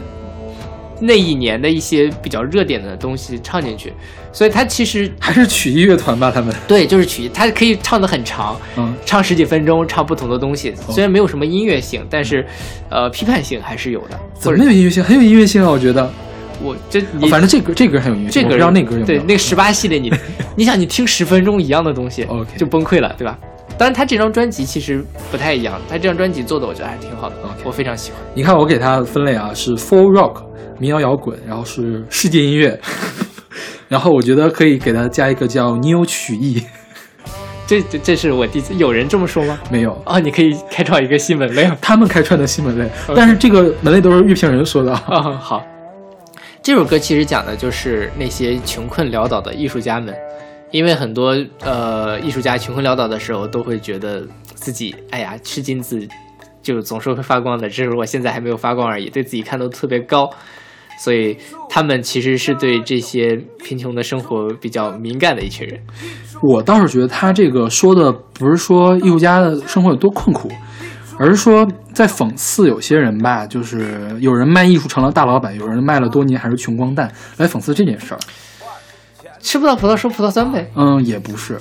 [1.00, 3.92] 那一年的一些比较热点的东西唱进去，
[4.32, 12.46] 所以他其实还是曲艺乐团吧，他们，对就是曲艺，他可以唱的很长，嗯唱十几分钟，唱不同的东西，虽然没有什么音乐性，但是
[12.90, 14.18] 呃批判性还是有的。
[14.38, 15.02] 怎么没有音乐性？
[15.02, 16.08] 很有音乐性啊，我觉得。
[16.62, 18.96] 我这你、哦反正这歌这歌很有音乐性，这个我不知道那歌。
[19.04, 20.12] 对那个十八系列你，
[20.54, 22.24] 你想你听十分钟一样的东西
[22.56, 23.36] 就崩溃了，对吧？
[23.76, 28.20] 当然，他这张专辑其实不太一样，他这张专辑做的我觉得还是挺好的我非常喜欢。
[28.34, 30.44] 你看我给他分类啊，是 folk rock
[30.78, 32.78] 民谣摇滚，然后是世界音乐，
[33.88, 36.62] 然后我觉得可以给他加一个叫 new 曲艺，
[37.66, 39.58] 这这这是我第一次有人这么说吗？
[39.70, 45.02] 没有，哦，你可以开创一个新门类啊、 他们开创的新门类，但是这个门类都是乐评人说的啊。
[45.08, 45.64] 哦好，
[46.62, 50.14] 这首歌其实讲的就是那些穷困潦倒的艺术家们，
[50.74, 56.04] 因为很多呃艺术家穷困潦倒的时候，都会觉得自己哎呀吃金子
[56.60, 60.28] 就总是会发光的，只是我现在还没有发光而已，对自己看都特别高。
[60.98, 61.36] 所以
[61.68, 65.80] 他们其实是对这些贫穷的生活比较敏感的一群人。
[66.42, 70.50] 我倒是觉得他这个说的不是说艺术家的生活有多困苦，
[71.20, 78.18] 而是说在讽刺有些人吧，就是有人卖艺术成了大老板，有人卖了多年还是穷光蛋，来讽刺这件事儿。
[79.44, 81.60] 吃不到葡萄说葡萄酸呗，嗯，也不是，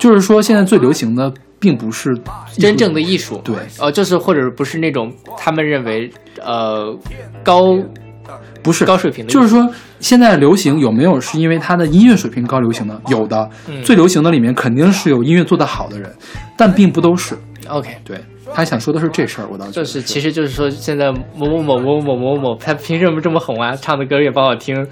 [0.00, 2.10] 就是说现在最流行的并不是
[2.58, 6.10] 真正的艺术，对，呃，就是或者不是那种他们认为
[6.42, 6.92] 呃
[7.44, 7.78] 高
[8.64, 8.84] 不是。
[8.84, 9.70] 高水平的，就是说
[10.00, 13.00] 现在流行有没有是因为他的音乐水平高流行的？
[13.06, 13.80] 有的，嗯。
[13.84, 16.12] 最流行的里面肯定是有音乐做得好的人，
[16.58, 17.38] 但并不都是。
[17.68, 17.96] OK。
[18.04, 18.18] 对。
[18.52, 23.76] 他想说的是这事儿，我倒觉得就是，其实就是说，现在某某某某某某某，他凭什么这么红啊？
[23.76, 24.84] 唱的歌也不好听，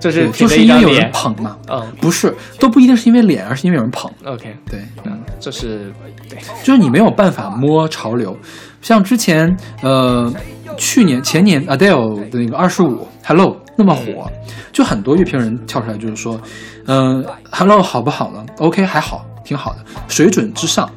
[0.00, 1.10] 就是就是因为有人。
[1.12, 4.10] 捧嘛，嗯不是，都不一定是因为脸，而是因为有人捧。
[4.24, 5.92] ，OK，对，嗯，就是
[6.28, 8.36] 对，就是你没有办法摸潮流，
[8.80, 10.32] 像之前呃
[10.76, 14.30] 去年前年 Adele 的那个二十五 Hello 那么火，
[14.72, 16.40] 就很多乐评人跳出来就是说，
[16.86, 20.90] 嗯、Hello 好不好呢？OK 还好，挺好的，水准之上。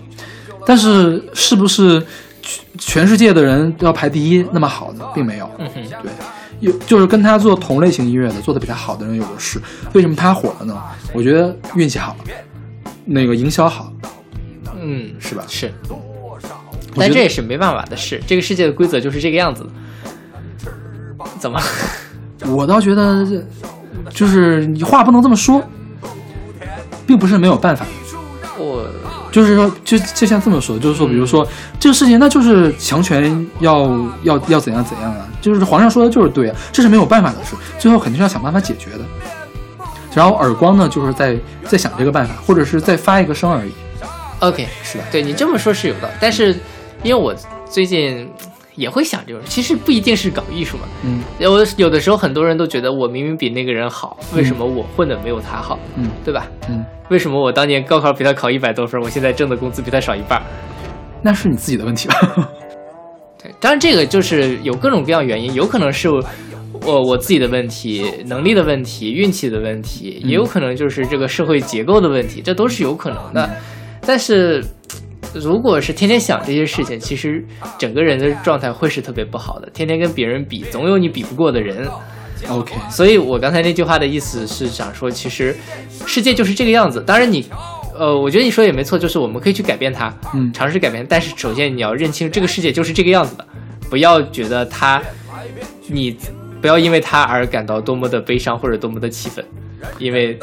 [0.66, 2.04] 但是是不是
[2.46, 5.50] 全全世界的人都要排第一那么好的，并没有。
[5.58, 6.12] 嗯哼，对，
[6.60, 9.60] 有就是跟他做同类型音乐的，做的比他好的人有的是。
[9.93, 10.82] 为什么他火了呢？
[11.12, 12.16] 我觉得运气好，
[13.04, 13.91] 那个营销好，
[14.80, 15.43] 嗯，是吧？
[15.48, 15.74] 是，
[16.96, 19.70] 但这也是没办法的事，这个世界的规则就是这个样子的。
[21.39, 21.60] 怎么？
[22.48, 23.26] 我倒觉得，
[24.12, 25.64] 就是你话不能这么说，
[27.08, 27.86] 并不是没有办法。
[28.58, 28.88] 我
[29.36, 31.46] 就是说，就就像这么说，就是说，比如说、
[31.78, 33.92] 这个事情，那就是强权要
[34.24, 39.00] 要要怎样怎样啊，就是皇上说的就是对啊，这是没有办法的事，最后肯定是要想办法解决的。
[40.14, 43.72] 然后耳光呢，就是在在想这个办法，或者是再发一个声而已。
[44.40, 46.58] OK，是吧对你这么说是有道理，但是
[47.04, 47.36] 因为我
[47.70, 48.30] 最近
[48.76, 50.84] 也会想这种，其实不一定是搞艺术嘛。
[51.04, 56.48] 嗯有有的时候很多人都觉得我明明比那个人好，为什么我混的没有他好，嗯对吧？
[56.70, 60.41] 嗯，为什么我当年高考比他考一百多分，我现在挣的工资比他少一半？
[61.22, 62.49] 那是你自己的问题吧？
[63.41, 73.49] 对，当然这个就是有各种各样原因，有可能是我我自己的问题、能力的问题、运气的问题，也有可能就是这个社会结构的问题，这都是有可能的。
[74.01, 74.64] 但是，
[75.34, 77.43] 如果是天天想这些事情，其实
[77.78, 79.70] 整个人的状态会是特别不好的。
[79.72, 81.88] 天天跟别人比，总有你比不过的人。
[82.50, 85.56] OK，所以我刚才那句话的意思是想说，其实
[86.06, 87.02] 世界就是这个样子。
[87.02, 87.48] 当然你，
[87.98, 91.06] 呃，我觉得你说的也没错，就是我们可以去改变它，嗯尝试改变。
[91.08, 93.46] 但是首先你要认清这个世界就是这个样子的，
[93.90, 95.02] 不要觉得它，
[95.88, 96.16] 你
[96.62, 99.44] 不要因为它而感到多么的悲伤或者多么的气愤，
[99.98, 100.38] 因为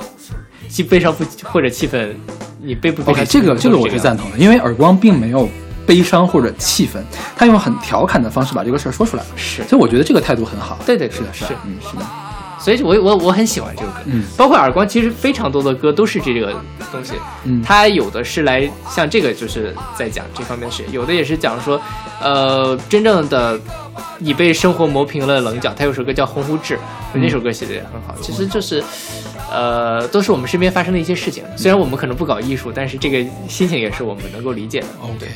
[0.69, 2.17] 既悲伤不或者气愤，
[2.63, 4.17] 你背不悲 OK，这个这个我是赞。
[4.17, 5.49] 同的，因为耳光并没有
[5.93, 7.05] 悲伤或者气愤，
[7.37, 9.63] 他用很调侃的方式把这个事儿说出来了，是。
[9.65, 10.79] 所以我觉得这个态度很好。
[10.87, 12.03] 对对，是的，是的，嗯，是的，
[12.59, 14.25] 所以我我我很喜欢这个歌，嗯。
[14.35, 16.51] 包括耳光，其实非常多的歌都是这个
[16.91, 17.13] 东西，
[17.45, 17.63] 嗯。
[17.63, 21.79] 它有的是来像这个就是在讲这方面的事，有的也是讲说，
[22.23, 23.61] 呃，真正的
[24.19, 25.73] 你被生活磨平了棱角。
[25.77, 26.75] 他有首歌叫《鸿鹄志》，
[27.15, 28.15] 那首歌写的也很好。
[28.21, 28.83] 其实就是，
[29.51, 31.45] 呃，都是我们身边发生的一些事情。
[31.57, 34.87] 虽然我们可能不搞艺术，但是这个心情也是我们能够理解的。
[35.03, 35.27] OK，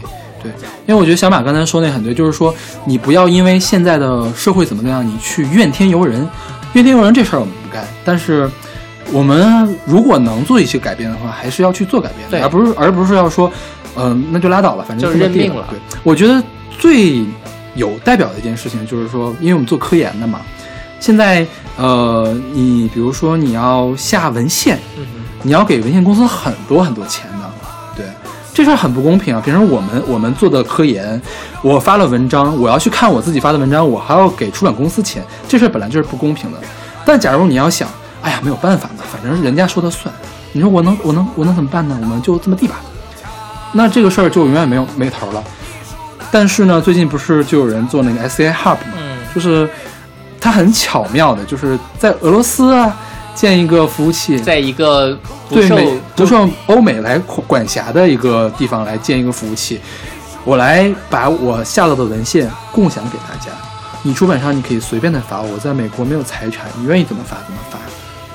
[0.42, 0.50] 对，
[0.86, 2.54] 因为我觉得小马刚才说那很对，就是说
[2.84, 6.26] 你不要因为现在的社会怎么怎样，你去怨天尤人。
[6.74, 8.50] 怨天尤人这事儿我们不干，但是
[9.12, 13.50] 我们如果能做一些改变的话，还是要去做改变的，而不是而不是要说，
[13.96, 16.42] 嗯、那就拉倒吧，反正就认命了对，我觉得
[16.78, 17.24] 最
[17.76, 20.40] 有代表的一件事情就是说，因为我们做科研的嘛，
[20.98, 21.46] 现在
[21.76, 25.06] 呃，你比如说你要下文献，嗯
[25.42, 27.50] 你要给文献公司很多很多钱的，
[27.94, 28.06] 对，
[28.52, 29.40] 这事儿很不公平啊。
[29.44, 31.20] 比如说我们我们做的科研，
[31.62, 36.58] 我发了文章，我要去看我自己发的文章，我还要给出版公司钱，这事儿本来就是不公平的。
[37.04, 37.88] 但假如你要想，
[38.22, 40.12] 哎呀，没有办法嘛，反正人家说的算，
[40.52, 41.96] 你说我能我能我能怎么办呢？
[42.00, 42.80] 我们就这么地吧。
[43.72, 45.44] 那这个事儿就永远没有没头了。
[46.38, 49.66] 但是呢，最近不是就有人做那个 SCI Hub 嘛，嗯就是
[50.38, 52.94] 它很巧妙的，就是在俄罗斯啊
[53.34, 55.18] 建一个服务器，在一个
[55.48, 55.78] 不受
[56.14, 59.80] 不受欧美来管管辖的一个地方来建一个服务器，
[60.44, 63.50] 我来把我下到的文献共享给大家。
[64.02, 67.78] 你出版商你可以随便的发，我在美国没有财产，你愿意怎么发怎么发。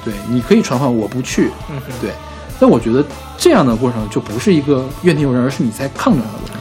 [0.04, 1.52] 对，你可以传唤，我不去。
[1.70, 2.10] 嗯哼对，
[2.60, 3.06] 但我觉得
[3.38, 6.58] 这样的过程就不是一个怨天尤人，而是你在抗争的过程。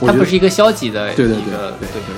[0.00, 2.14] 我觉得它不是一个消极的对对对对对对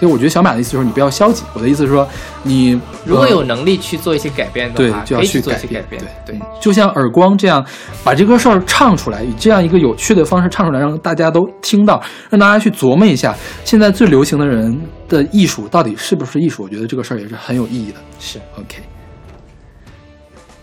[0.00, 2.04] 所以我觉得小马的意思就是你不要消极，我的意思是说
[2.42, 2.72] 你
[3.04, 6.02] 如果呃有能力去做一些改变的话，对就要去做一些改变。
[6.26, 7.64] 对对就像耳光这样，
[8.02, 13.32] 把这个事儿唱出来，以这样一个有趣的方式唱出来，让大家都听到，让大家去琢磨一下，
[13.64, 14.76] 现在最流行的人
[15.08, 16.64] 的艺术到底是不是艺术？
[16.64, 17.98] 我觉得这个事儿也是很有意义的。
[18.18, 18.82] 是 OK，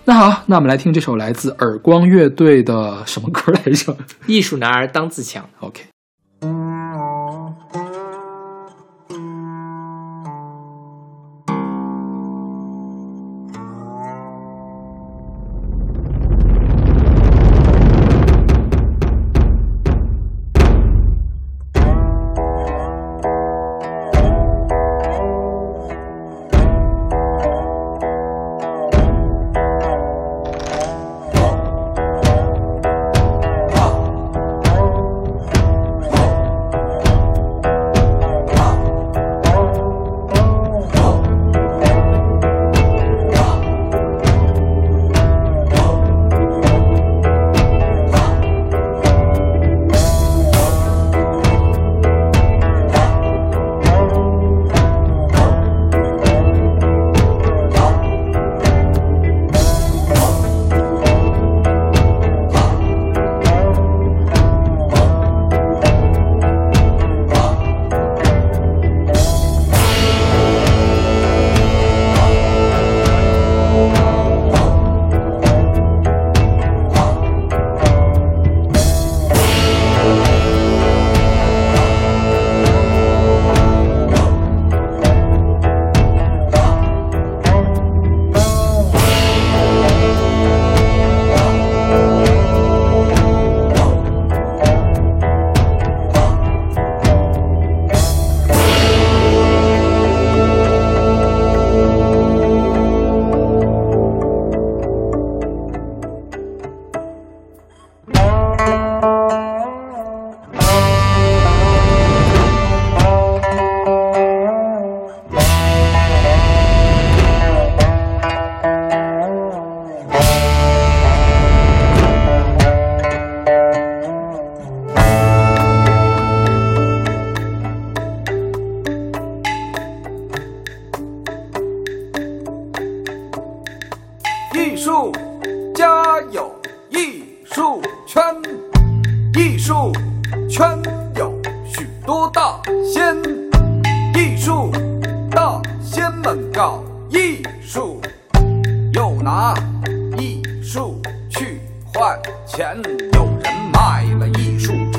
[0.04, 3.96] 那好，那我们来听这首来自耳光乐队的什么歌来着
[4.28, 5.46] 艺术男儿当自强。
[5.62, 5.84] ？OK。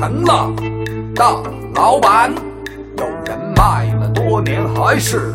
[0.01, 0.51] 成了
[1.13, 1.31] 大
[1.75, 2.33] 老板，
[2.97, 5.31] 有人卖了多年还是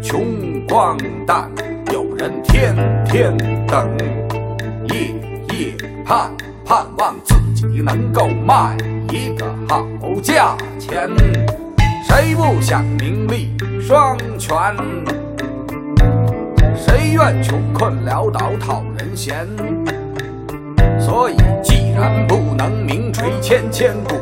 [0.00, 0.96] 穷光
[1.26, 1.50] 蛋，
[1.92, 3.36] 有人天天
[3.66, 3.90] 等，
[4.90, 5.08] 夜
[5.50, 5.74] 夜
[6.06, 6.30] 盼，
[6.64, 8.76] 盼望自己能够卖
[9.10, 9.84] 一个好
[10.22, 11.10] 价钱。
[12.06, 14.56] 谁不想名利双全？
[16.76, 19.44] 谁愿穷困潦倒讨人嫌？
[21.00, 21.34] 所以，
[22.04, 24.14] 既然不能名垂千千古，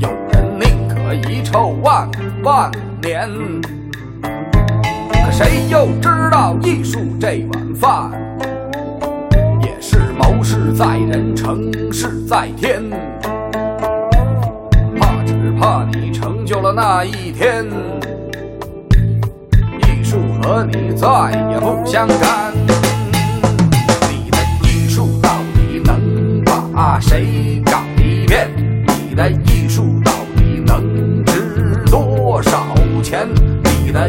[0.00, 2.10] 有人宁可遗臭万
[2.42, 2.68] 万
[3.00, 3.30] 年。
[4.20, 8.10] 可谁又知道艺术这碗饭，
[9.62, 12.82] 也是谋事在人，成事在天。
[14.98, 17.64] 怕只怕你成就了那一天，
[19.82, 21.06] 艺术和你再
[21.52, 22.77] 也不相干。
[26.78, 26.96] 啊！
[27.00, 28.48] 谁搞一遍？
[29.08, 32.68] 你的艺术到底能值多少
[33.02, 33.26] 钱？
[33.84, 34.08] 你的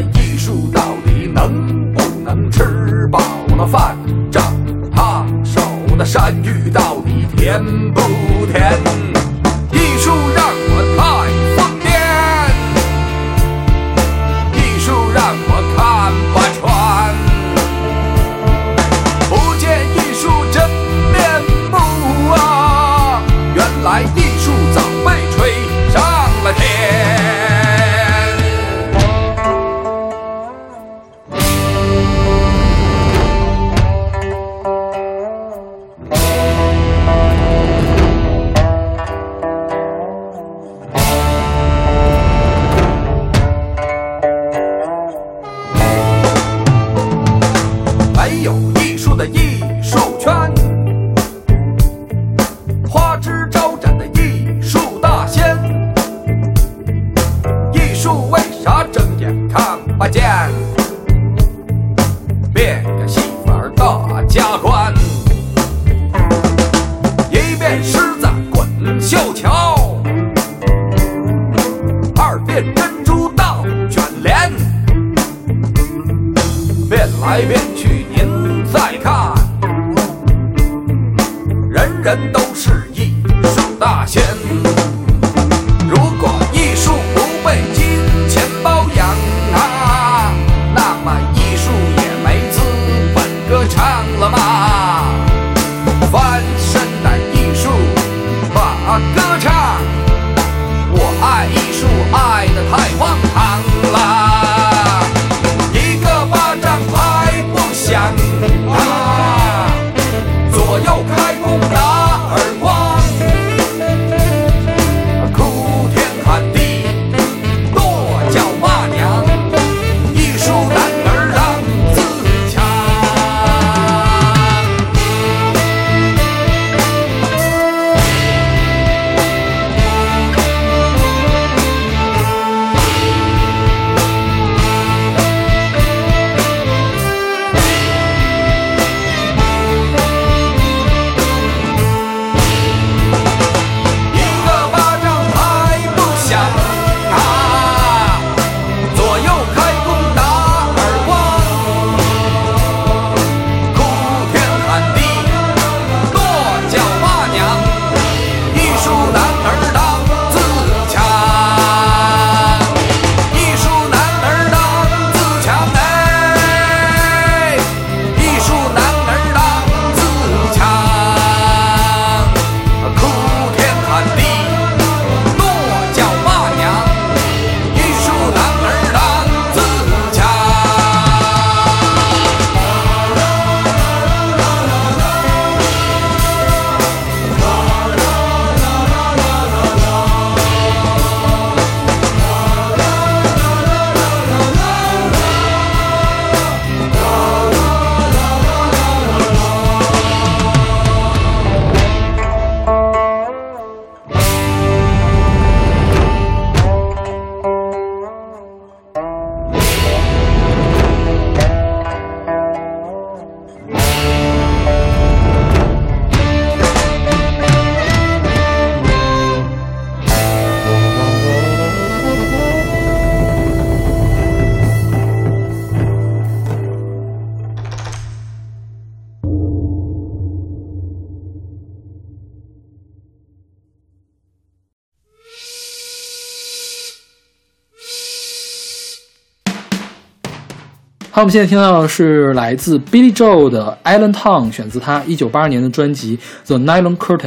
[241.20, 246.18] 好，我们现在听到的是来自 Billy Joel 的《Island Town》，选自他一九八二年的专辑
[246.48, 247.18] 《The Nylon Curtain》。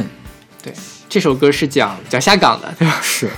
[0.63, 0.73] 对，
[1.07, 2.99] 这首歌是讲讲下岗的，对吧？
[3.03, 3.29] 是，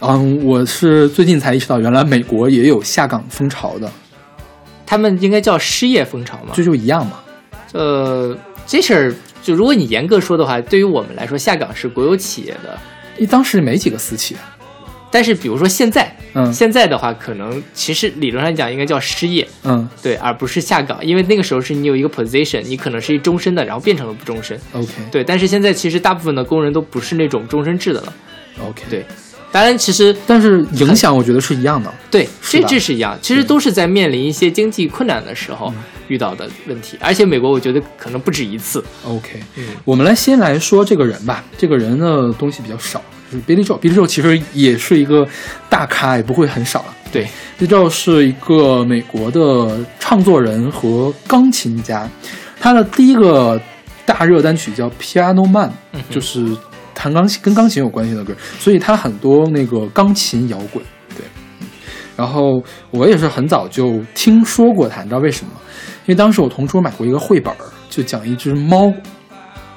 [0.00, 3.90] 嗯，我是最近才意识到，原来美国也有下岗风潮的，
[4.84, 6.52] 他们应该叫失业风潮嘛？
[6.52, 7.20] 这就一样嘛。
[7.72, 12.78] 呃，这事儿就如果你严格说的话，对于我们来说，下岗是国有企业的。
[13.16, 14.36] 你当时没几个私企，
[15.10, 24.58] 但是比如说现在，嗯现在的话，可能其实理论上讲应该叫失业，嗯对，而不是下岗，因为那个时候是你有一个 position，你可能是一终身的，然后变成了不终身。
[24.72, 28.12] ，OK，对，但是现在其实大部分的工人都不是那种终身制的了。
[28.66, 29.04] ，OK，对，
[29.50, 31.92] 当然其实但是影响我觉得是一样的。
[32.10, 35.72] 对，这是吧这是一样，其实都是在面临一些经济困难的时候
[36.08, 38.82] 遇到的问题，而且美国我觉得可能不止一次。
[39.04, 41.44] OK，嗯我们来先来说这个人吧。
[41.58, 43.02] 这个人的东西比较少，
[43.32, 43.80] 就是 Billy Joel。
[43.80, 45.26] Billy Joel 其实也是一个
[45.70, 46.94] 大咖，也不会很少了。
[47.10, 47.26] 对
[47.58, 52.06] ，Billy Joel 是一个美国的唱作人和钢琴家，
[52.60, 53.58] 他的第一个
[54.04, 56.44] 大热单曲叫《Piano Man》，嗯就是
[56.94, 60.84] 弹钢琴跟钢琴有关系的歌，所以他很多那个钢琴摇滚。
[61.16, 61.24] 对，
[61.60, 61.66] 嗯
[62.16, 65.60] 然后我也是很早就听说过他，你知道为什么吗？
[66.04, 67.58] 因为当时我同桌买过一个绘本儿，
[67.88, 68.92] 就讲一只猫，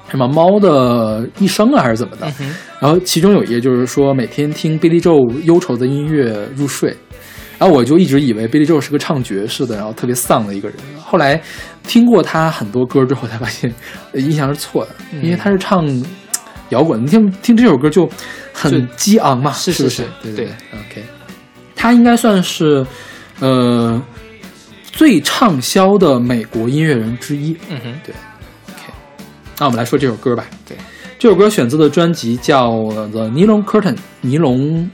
[0.09, 2.31] 什么猫的一生啊，还是怎么的。
[2.39, 6.95] 嗯然后其中有一页就是说每天听 Billy Joel 忧愁的音乐入睡，
[7.57, 10.77] 然后我就一直以为 Billy Joel 是个唱爵士的，然后特别丧的一个人。
[10.99, 11.41] 后来
[11.87, 13.73] 听过他很多歌之后，才发现
[14.11, 15.23] 呃印象是错的，嗯。
[15.23, 15.83] 因为他是唱
[16.69, 18.11] 摇滚，你听听这首歌就就
[18.53, 20.33] 很激昂嘛，是不是对。
[20.33, 21.03] 对对，OK，
[21.75, 22.85] 他应该算是
[23.39, 23.99] 呃
[24.91, 27.57] 最畅销的美国音乐人之一。
[27.69, 28.13] 嗯哼，
[29.57, 30.45] 那我们来说这首歌吧。
[30.67, 30.77] 对，
[31.17, 32.71] 这首歌选自的专辑叫
[33.11, 34.89] 《The Nylon Curtain》尼龙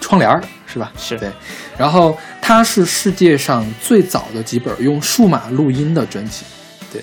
[0.00, 0.92] 窗帘儿，是吧？
[0.96, 1.30] 是对。
[1.76, 6.44] 然后它是世界上最早的几本用数码录音的专辑。
[6.92, 7.02] 对。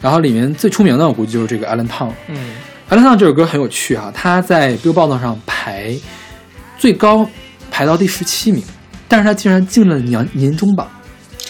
[0.00, 2.08] 然后里面最出名的，我估计就是这个《Allen Town》。
[2.28, 2.52] 嗯
[2.90, 5.96] Allen Town 这首歌很有趣啊，它在 Billboard 上排
[6.76, 7.28] 最高
[7.70, 8.64] 排到第十七名，
[9.06, 10.90] 但是它竟然进了年年终榜。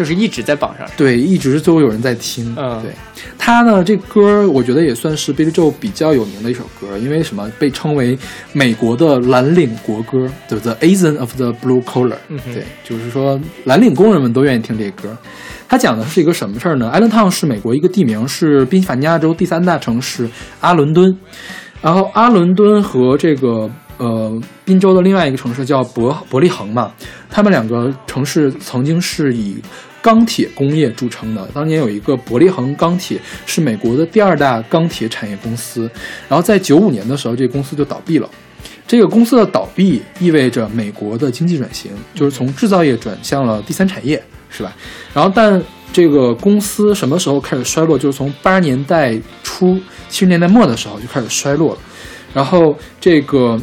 [0.01, 0.89] 就是一直在榜上。
[0.97, 2.55] 对，一直都有人在听。
[2.57, 2.91] 嗯对，
[3.37, 8.19] 他呢这歌我觉得也算是 Billy Joel 比较有名的一首歌，因为什么被称为
[8.55, 15.15] 美国的蓝领国歌，对不对？The Anthem of the Blue Collar，、嗯对，就是说蓝领工人们都愿意听这歌。
[15.69, 20.27] 他讲的是一个什么事儿呢？Allen Town 是美国一个地名，是宾夕法尼亚州第三大城市
[20.61, 21.15] 阿伦敦。
[21.83, 26.93] 然后阿伦敦和这个呃宾州的另外一个城市叫伯伯利恒嘛，
[27.31, 29.57] 他们两个城市曾经是以
[30.03, 31.49] 钢铁工业著称的。
[31.55, 35.91] 当年有一个伯利恒钢铁是美国的第二大钢铁产业公司，
[36.29, 38.29] 然后在九五年的时候，这个公司就倒闭了。
[38.87, 44.77] 这个公司的倒闭意味着美国的经济转型，就是从制造业转向了第三产业，是吧？
[45.15, 47.97] 然后，但这个公司什么时候开始衰落？
[47.97, 49.79] 就是从八十年代初、
[50.09, 51.81] 七十年代末的时候就开始衰落了。
[52.35, 53.61] 然后，这个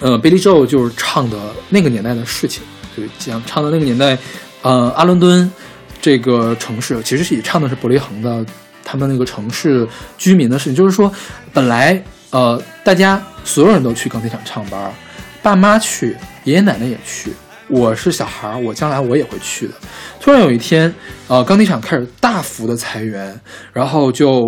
[0.00, 1.38] 呃，Billy Joe 就是唱的
[1.68, 2.62] 那个年代的事情，
[2.96, 4.16] 就是讲唱的那个年代，
[4.66, 5.48] 呃，阿伦敦
[6.02, 8.44] 这个城市其实是以唱的是伯利恒的
[8.82, 9.86] 他们那个城市
[10.18, 11.08] 居民的事情，就是说，
[11.52, 14.92] 本来呃，大家所有人都去钢铁厂上班，
[15.40, 17.30] 爸妈去，爷爷奶奶也去。
[17.68, 19.74] 我是小孩儿，我将来我也会去的。
[20.20, 20.92] 突然有一天，
[21.28, 23.40] 呃，钢铁厂开始大幅的裁员，
[23.72, 24.42] 然后就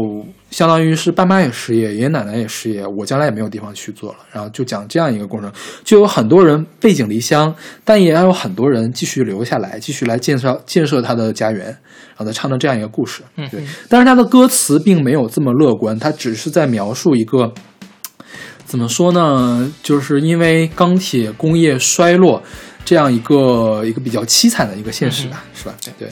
[0.51, 4.18] 相当于是爸妈也失业，爷爷奶奶也失业，我将来也没有地方去做了。
[4.32, 5.53] 然后就讲这样一个过程，
[5.84, 13.22] 就有很多人背井离乡，但也有很多人继续留下来，继续来建设建设他的家园，然后他唱的这样一个故事。
[13.36, 17.53] 嗯对，但是他的歌词并没有这么乐观，他只是在描述一个。
[18.64, 19.72] 怎么说呢？
[19.82, 22.42] 就是因为钢铁工业衰落
[22.84, 25.74] 这样一个一个比较凄惨的一个现实吧，是吧？
[25.99, 26.07] 对。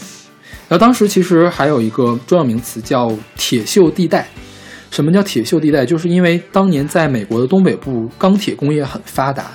[0.68, 4.26] 然后当时其实还有一个专有名词叫“铁锈地带”。
[4.90, 5.84] 什么叫铁锈地带？
[5.84, 9.50] 就是因为当年在美国的东北部钢铁工业很发达，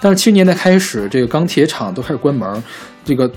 [0.00, 2.62] 但是七十年代开始，这个钢铁厂都开始关门，
[3.04, 3.30] 这个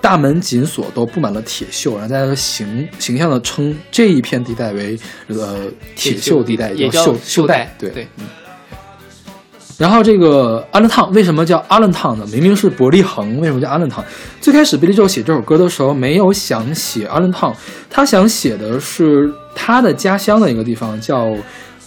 [0.00, 7.90] 大门紧锁，都布满了铁锈，然后大家都形形象的称这一片地带为呃铁锈地带，也叫锈锈带，对。
[7.90, 8.08] 对，
[9.76, 12.24] 然后这个阿伦烫为什么叫阿伦烫呢？
[12.30, 14.04] 明明是伯利恒，为什么叫阿伦烫？
[14.40, 17.54] 最开始 Billy Joe 写这首歌的时候，没有想写阿伦烫，
[17.90, 21.34] 他想写的是他的家乡的一个地方，叫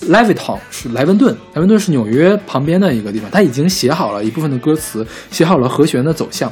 [0.10, 1.36] Levittown，是莱文顿。
[1.54, 3.32] 莱文顿是纽约旁边的一个地方。
[3.32, 6.52] 他已经写好了一部分的歌词，写好了和弦的走向，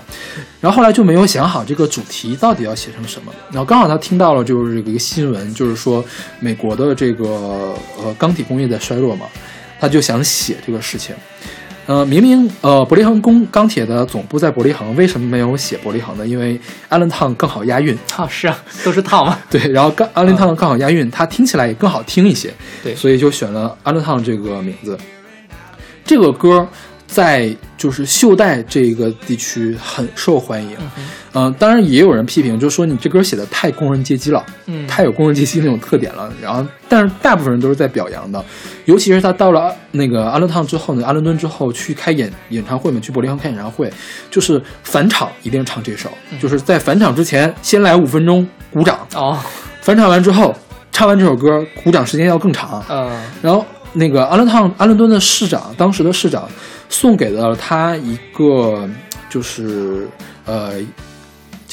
[0.62, 3.32] 然后后来就没有想好这个主题到底要写成什么。
[3.52, 6.04] 然后刚好他听到了就是一个新闻，就是说
[6.40, 9.26] 美国的这个呃钢铁工业在衰落嘛。
[9.86, 11.16] 他就想写这个事情，
[11.86, 16.26] 呃，明明呃，伯利恒工钢铁的总部在伯利恒，为什么没有写伯利恒呢？
[16.26, 16.60] 因为
[16.90, 19.38] Allentown 更好押韵，啊，是啊，都是套嘛。
[19.48, 22.52] 对，然后刚 Allentown 更好押韵，它听起来也更好听一些，
[22.84, 24.98] 对所以就选了 Allentown 这个名字。
[26.04, 26.68] 这个歌
[27.06, 30.76] 在就是袖带这个地区很受欢迎，
[31.34, 36.34] 嗯、当然也有人批评，就说你这歌写的太工人阶级了，嗯太有工人阶级那种特点了。
[36.42, 38.44] 然后，但是大部分人都是在表扬的，
[38.86, 43.92] 尤其是他到了那个阿伦烫之后呢，阿伦敦之后去开演演唱会嘛，去伯利恒开演唱会，
[44.32, 46.10] 就是返场一定唱这首，
[46.40, 49.38] 就是在返场之前先来五分钟鼓掌，哦，
[49.82, 50.56] 返场完之后
[50.92, 52.84] 唱完这首歌，鼓掌时间要更长。
[52.90, 53.12] 嗯。
[53.42, 56.48] 然后那个阿伦烫阿伦敦的市长，当时的市长
[56.88, 58.88] 送给了他一个
[59.30, 60.08] 就是
[60.46, 60.74] 呃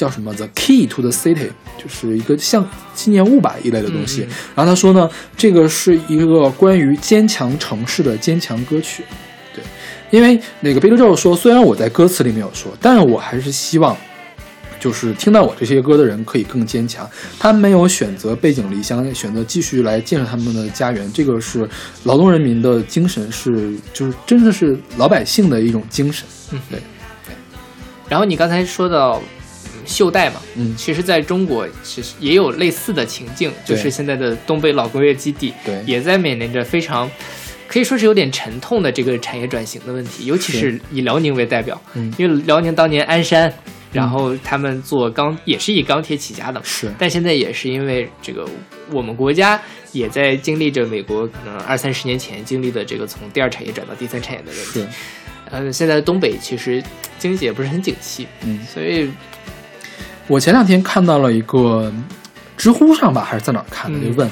[0.03, 4.27] 叫什么 The Key to the City，就是一个像纪念物吧一类的东西。
[4.53, 9.05] 然后他说呢，这个是一个关于坚强城市的坚强歌曲。
[9.55, 9.63] 对，
[10.11, 13.95] 因为那个 Billy Joel 说，虽然我在歌词里没有说，但我还是希望。
[14.79, 21.65] 就是听到我这些歌的人可以更坚强，他没有选择背井离乡，选择继续来建设他们的家园，这个是
[22.03, 26.27] 劳动人民的精神，是就是真的是老百姓的一种精神。
[26.51, 26.81] 嗯对，
[28.09, 29.21] 然后你刚才说到
[29.85, 30.75] 袖带嘛，嗯。
[30.75, 35.83] 其实在中国其实也有类似的情境，就是现在的东北老工业基地，对。
[35.85, 37.09] 也在面临着非常
[37.67, 42.13] 可以说是有点沉痛的这个产业转型的问题，尤其是以辽宁为代表，嗯。
[42.17, 43.51] 因为辽宁当年鞍山，
[43.91, 46.91] 然后他们做钢也是以钢铁起家的嘛，是。
[46.97, 48.47] 但现在也是因为这个
[48.91, 49.59] 我们国家
[49.91, 54.93] 也在经历着美国可能二三十年前经历的这个从第二产业转到第三产业的问题。
[55.51, 56.83] 嗯，，呃，现在东北其实
[57.19, 59.09] 经济也不是很景气，嗯，所以
[60.27, 61.91] 我前两天看到了一个
[62.57, 64.29] 知乎上吧，还是在哪儿看的，嗯就问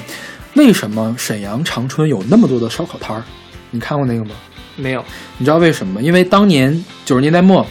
[0.54, 3.22] 为什么沈阳长春有那么多的烧烤摊儿？
[3.70, 4.30] 你看过那个吗？
[4.76, 5.04] 没有，
[5.38, 6.00] 你知道为什么吗？
[6.00, 7.66] 因为当年九十年代末，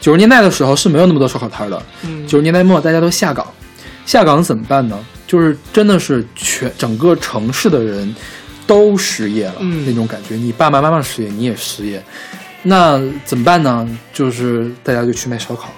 [0.00, 1.82] 九十年代的时候是没有那么多烧烤摊儿的。
[2.02, 3.46] 嗯，九十年代末大家都下岗，
[4.04, 4.98] 下岗怎么办呢？
[5.26, 8.14] 就是真的是全整个城市的人
[8.66, 10.36] 都失业了、嗯那种感觉。
[10.36, 12.02] 你爸爸妈妈失业，你也失业，
[12.62, 13.86] 那怎么办呢？
[14.12, 15.70] 就是大家就去卖烧烤，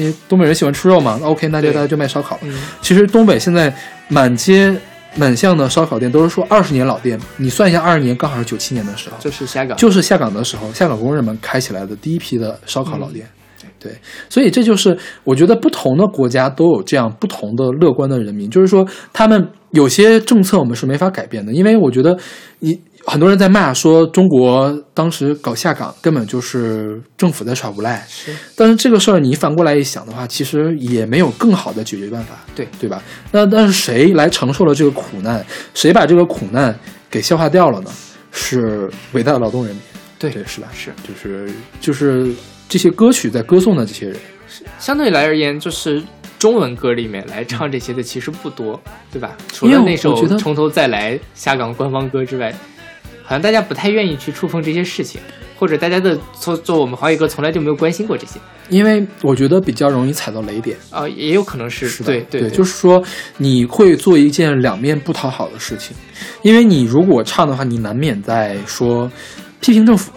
[0.00, 1.18] 因为东北人喜欢吃肉嘛。
[1.20, 2.38] 那 OK，那就对大家就卖烧烤。
[2.42, 3.72] 嗯其实东北现在
[4.08, 4.74] 满街
[5.16, 13.26] 满巷的烧烤店都是说二十年老店，你算一下，二十年刚好是九七年的时候，就是下岗，就是下岗的时候，下岗工人们开起来的第一批的烧烤老店。
[13.26, 13.36] 嗯
[13.82, 13.90] 对，
[14.28, 14.94] 所以这就是
[15.24, 22.14] 我觉得不同的国家都有这样不同的乐观的人民，就是说他们有些政策我们是没法改变的，因为我觉得
[22.58, 33.02] 你很多人在骂说中国当时搞下岗根本就是政府在耍无赖，是但是这个事儿你反过来一想的话，其实也没有更好的解决办法，对对吧？
[33.32, 35.44] 那但是谁来承受了这个苦难？
[35.74, 36.78] 谁把这个苦难
[37.10, 37.90] 给消化掉了呢？
[38.32, 39.82] 是伟大的劳动人民，
[40.18, 40.68] 对对，是吧？
[40.72, 42.32] 是就是就是
[42.68, 44.16] 这些歌曲在歌颂的这些人，
[44.78, 46.00] 相对来而言，就是
[46.38, 48.80] 中文歌里面来唱这些的其实不多，
[49.10, 49.36] 对吧？
[49.52, 52.54] 除了那首从头再来》下岗官方歌之外，
[53.30, 55.20] 好像大家不太愿意去触碰这些事情，
[55.56, 60.76] 或者大家的做做我们华语歌从来就没有关心过这些因为我觉得比较容易踩到雷点。
[60.90, 63.00] 啊、也有可能是是对对，就是说
[63.36, 65.96] 你会做一件两面不讨好的事情，
[66.42, 69.08] 因为你如果唱的话，你难免在说
[69.60, 70.10] 批评政府，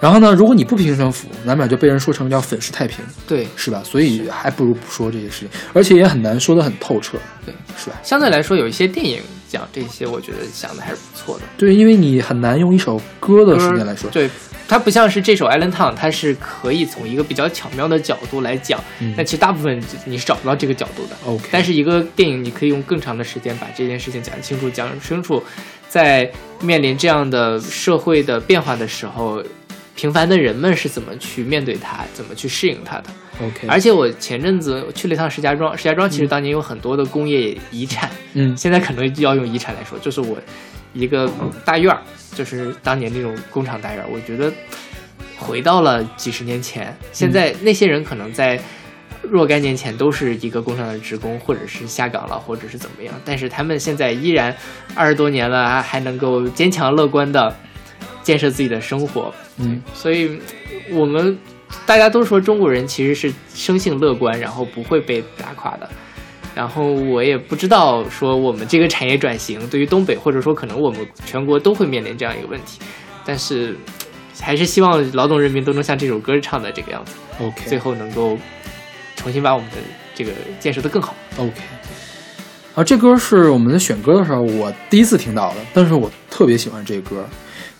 [0.00, 3.46] 然后呢，如果你不批评政府，难免就被人说成叫粉饰太平，对。
[3.54, 3.84] 是吧？
[3.84, 7.94] 所以还不如不说这些事情，而且也很难说得很透彻，对，是吧？
[8.02, 11.44] 相对来说，有一些电影讲这些，我觉得想的还是不错的。
[11.58, 14.30] 对，因为你很难用一首歌的时间来说，对，
[14.68, 21.16] 它不像是这首《Island Town》，它是可以从一个比较巧妙的角度来讲，嗯但其实大部分你是找不到这个角度的。
[21.26, 25.42] OK 但是一个电影，你可以用更长的时间把这件事情讲清楚、讲清楚，
[25.88, 26.30] 在
[26.60, 29.42] 面临这样的社会的变化的时候，
[30.00, 33.04] 平凡的人们是怎么去面对它，怎么去适应它的。
[33.38, 40.38] OK，而且我前阵子去了一趟石家庄，石家庄其实当年有很多的工业遗产，嗯 现在可能就要用遗产来说，就是我
[40.94, 41.30] 一个
[41.66, 42.00] 大院儿，
[42.34, 44.50] 就是当年那种工厂大院儿，我觉得
[45.36, 46.96] 回到了几十年前。
[47.12, 48.58] 现在那些人可能在
[49.20, 54.56] 若干年前都是一个工厂的职工，或者是下岗了，或者是怎么样，但是他们现在依然
[54.94, 57.54] 二十多年了，还能够坚强乐观的
[58.22, 59.34] 建设自己的生活。
[59.60, 60.40] 嗯，所以
[60.90, 61.38] 我们
[61.86, 65.88] 大家都说中国人其实是生性乐观，然后不会被打垮的。
[66.54, 72.80] 然后我也不知道说我们这个产业转型对于东北，或者说可能我们全国都会面临这样一个问题，
[73.24, 73.76] 但是
[74.40, 78.36] 还是希望劳动人民都能像这首歌唱的这个样子，OK 最后能够
[79.14, 79.76] 重新把我们的
[80.14, 81.14] 这个建设的更好。
[81.38, 81.52] OK。
[82.74, 87.28] 啊，这歌是我们在选歌的时候我第一次听到的，但是我特特别喜欢这歌，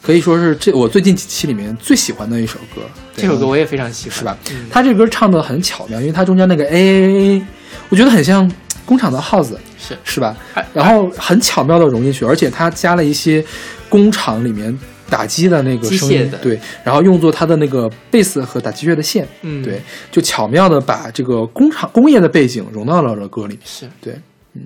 [0.02, 2.82] 可以说是这我最近几期里面最喜欢的一首歌。
[3.14, 4.38] 这首歌我也非常喜欢，是吧？
[4.50, 7.42] 嗯他这歌唱的很巧妙，因为他中间那个 A
[7.90, 8.50] 我觉得很像
[8.86, 10.66] 工厂的耗子，是是吧哎？
[10.72, 13.44] 然后很巧妙的融进去，而且他加了一些
[13.88, 14.76] 工厂里面
[15.10, 23.58] 打击的那个声音对，然后用作他的那个贝斯和打击乐的线，嗯对，就巧妙的把这个工厂工业的背景融到了这歌里。
[23.64, 24.18] 是对，
[24.54, 24.62] 嗯。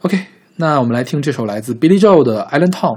[0.00, 0.18] OK，
[0.56, 2.96] 那我们来听这首来自 Billy Joel 的《Island Town》。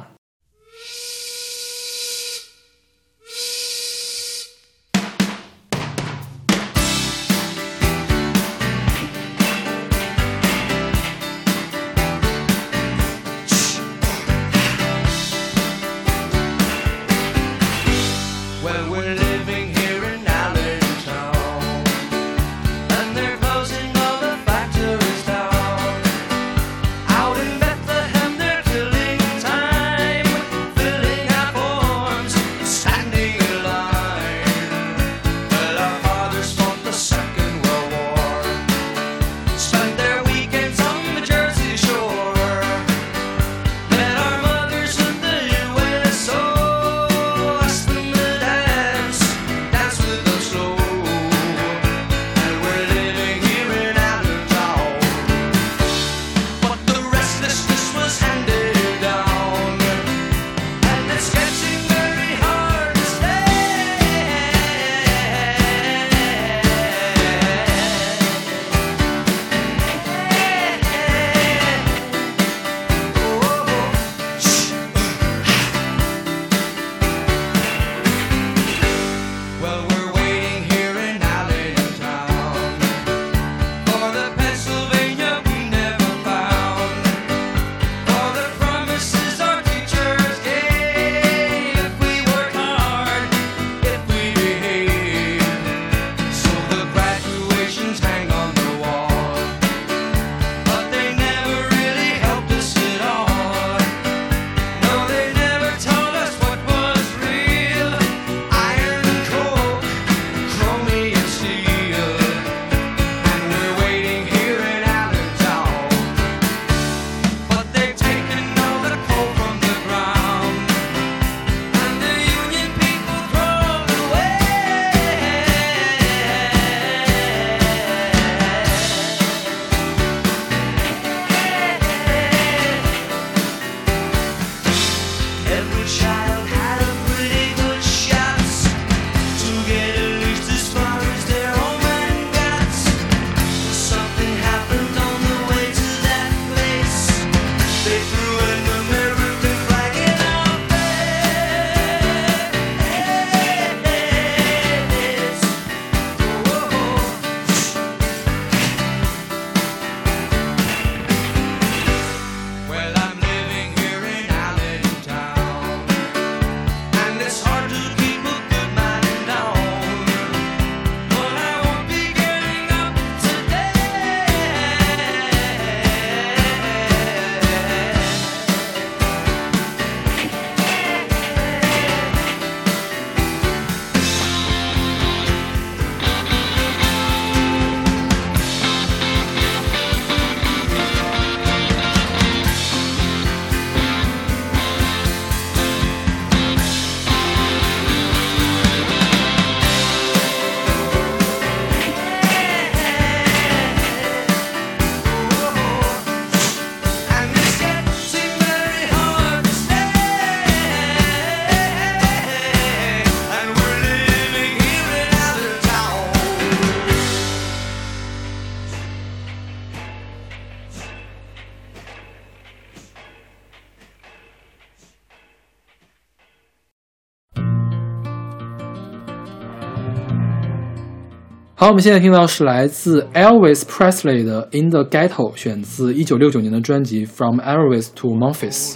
[231.68, 238.76] 好，我们现在听到是来自 Elvis Presley 的《In the Ghetto》，选自一九六九年的专辑《From Elvis to Memphis》。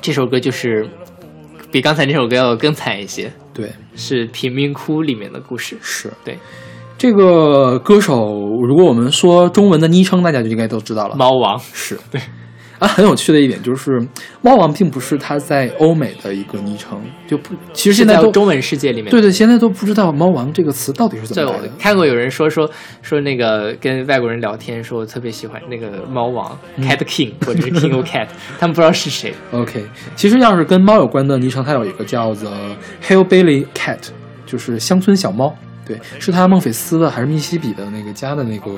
[0.00, 0.88] 这首歌就是
[1.72, 5.76] 比刚才那首歌要更惨一些，对，是贫民窟里面的故事。
[5.82, 6.12] 是。
[6.24, 6.38] 对，
[6.96, 8.14] 这个歌手，
[8.68, 11.16] 如果我们说中文的昵称，大家就应该都知道了。
[11.16, 11.58] 猫王。
[11.58, 11.98] 是。
[12.08, 12.20] 对
[12.84, 14.06] 啊，很有趣的一点就是，
[14.42, 21.68] 猫王并不是他在欧美的一个昵称，就不，其实现在中文世界里面，对对，现在都不知道猫王这个词到底是怎么来的。
[21.78, 22.70] 看过有人说说
[23.00, 28.28] 说那个跟外国人聊天，说我特别喜欢那个猫王、Cat King 或者是 King of Cat，
[28.60, 29.32] 他们不知道是谁。
[29.52, 29.82] OK，
[30.14, 32.52] 其实要是跟猫有关的昵称，它有一个叫做
[33.02, 34.00] Hillbilly Cat，
[34.44, 35.56] 就是乡村小猫。
[35.86, 38.70] 对，是他孟菲斯的还是密西西比的那个家的那个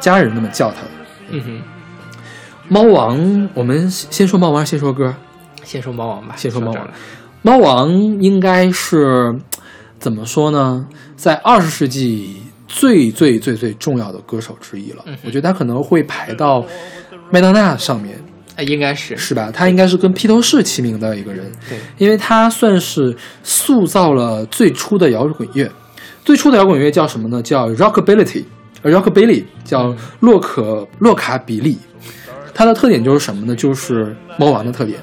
[0.00, 0.88] 家人那么叫他的。
[1.30, 1.62] 嗯哼，
[2.68, 5.14] 猫王，我们先说猫王，先说歌。
[5.64, 6.88] 先说猫王吧，先说猫王
[7.42, 7.90] 猫王
[8.22, 9.34] 应该是
[9.98, 10.86] 怎么说呢？
[11.16, 15.02] 在二十世纪最最最最重要的歌手之一了。
[15.06, 16.64] 嗯我觉得他可能会排到
[17.30, 18.18] 麦当娜上面，
[18.56, 19.50] 啊，应该是是吧？
[19.52, 25.70] 他应该是跟披头士齐名的一个人，对，因为他算是塑造了最初的摇滚乐。
[26.24, 27.42] 最初的摇滚乐叫什么呢？
[27.42, 31.78] 叫 Rockability，Rockabilly 叫洛可洛卡比利。
[32.58, 33.54] 它的特点就是什么呢？
[33.54, 34.98] 就是猫王的特点。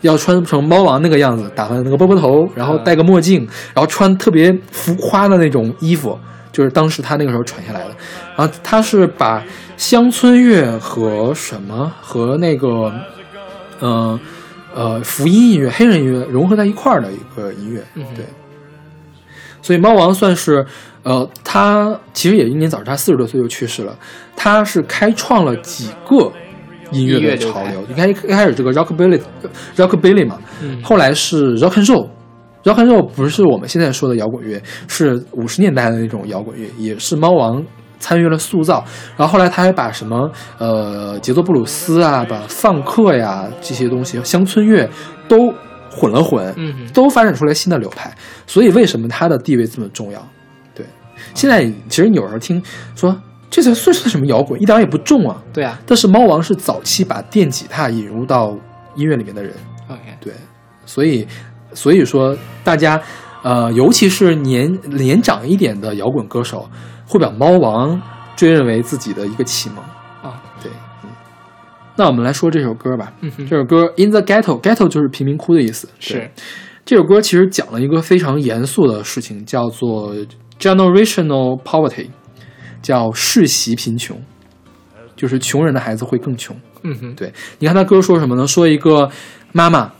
[0.00, 6.18] 要穿成猫王那个样子，打扮那个波波头，然后戴个墨镜，然后穿特别浮夸的那种衣服，
[6.50, 7.90] 就是当时他那个时候传下来的。
[8.36, 9.44] 然后他是把
[9.76, 12.92] 乡村乐和什么和那个，
[13.78, 14.18] 呃
[14.74, 17.80] 呃福音音乐、黑人音乐融合在一块儿的一个音乐，
[18.16, 18.24] 对。
[19.62, 20.66] 所以猫王算是，
[21.04, 23.96] 呃，他其实也英年早逝，他四十多岁就去世了。
[24.34, 26.32] 他是开创了几个
[26.90, 27.82] 音乐的潮流。
[27.88, 29.20] 你看一开始这个 rockabilly
[29.76, 32.08] rockabilly 嘛，嗯后来是 rock and roll。
[32.64, 37.64] rock and roll 不是我们现在说的摇滚乐，是五十年代的那种摇滚乐，也是猫王
[37.98, 38.84] 参与了塑造。
[39.16, 44.88] 然后后来他还把什么呃节奏布鲁斯啊、把放克呀这些东西、乡村乐
[45.28, 45.52] 都
[45.90, 48.12] 混了混，嗯都发展出来新的流派。
[48.46, 50.20] 所以为什么他的地位这么重要？
[50.74, 50.84] 对，
[51.34, 52.62] 现在其实有时候听
[52.94, 53.16] 说
[53.50, 55.42] 这才算是什么摇滚，一点儿也不重啊。
[55.52, 55.80] 对啊。
[55.86, 58.56] 但是猫王是早期把电吉他引入到
[58.94, 59.54] 音乐里面的人
[59.88, 60.32] ，，OK，对，
[60.84, 61.26] 所以
[61.72, 63.00] 所以说大家
[63.42, 66.68] 呃，尤其是年年长一点的摇滚歌手，
[67.06, 68.00] 会把猫王
[68.36, 69.78] 追认为自己的一个启蒙。
[70.22, 70.70] 啊，对，
[71.04, 71.10] 嗯，
[71.96, 73.12] 那我们来说这首歌吧。
[73.20, 73.46] 嗯哼。
[73.46, 75.88] 这首歌《In the Ghetto》，Ghetto 就是贫民窟的意思。
[76.00, 76.30] 是。
[76.84, 80.14] 这首歌其实讲了一个非常严肃的事情，叫做
[80.58, 82.08] generational poverty，
[82.82, 84.20] 叫世袭贫穷，
[85.16, 86.56] 就是穷人的孩子会更穷。
[86.82, 88.46] 嗯哼，对，你看他哥说什么呢？
[88.46, 89.10] 说一个
[89.52, 89.92] 妈妈，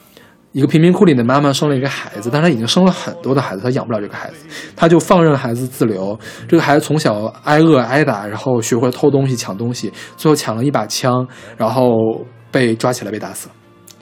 [0.52, 6.18] 一个贫民窟里的妈妈生了一个孩子，但她已经生了很多的孩子，她养不了这个孩子，她就放任孩子自流。
[6.48, 11.26] 这个孩子从小挨饿挨打，然后学会偷东西、抢东西，最后抢了一把枪，
[11.56, 13.48] 然后被抓起来被打死。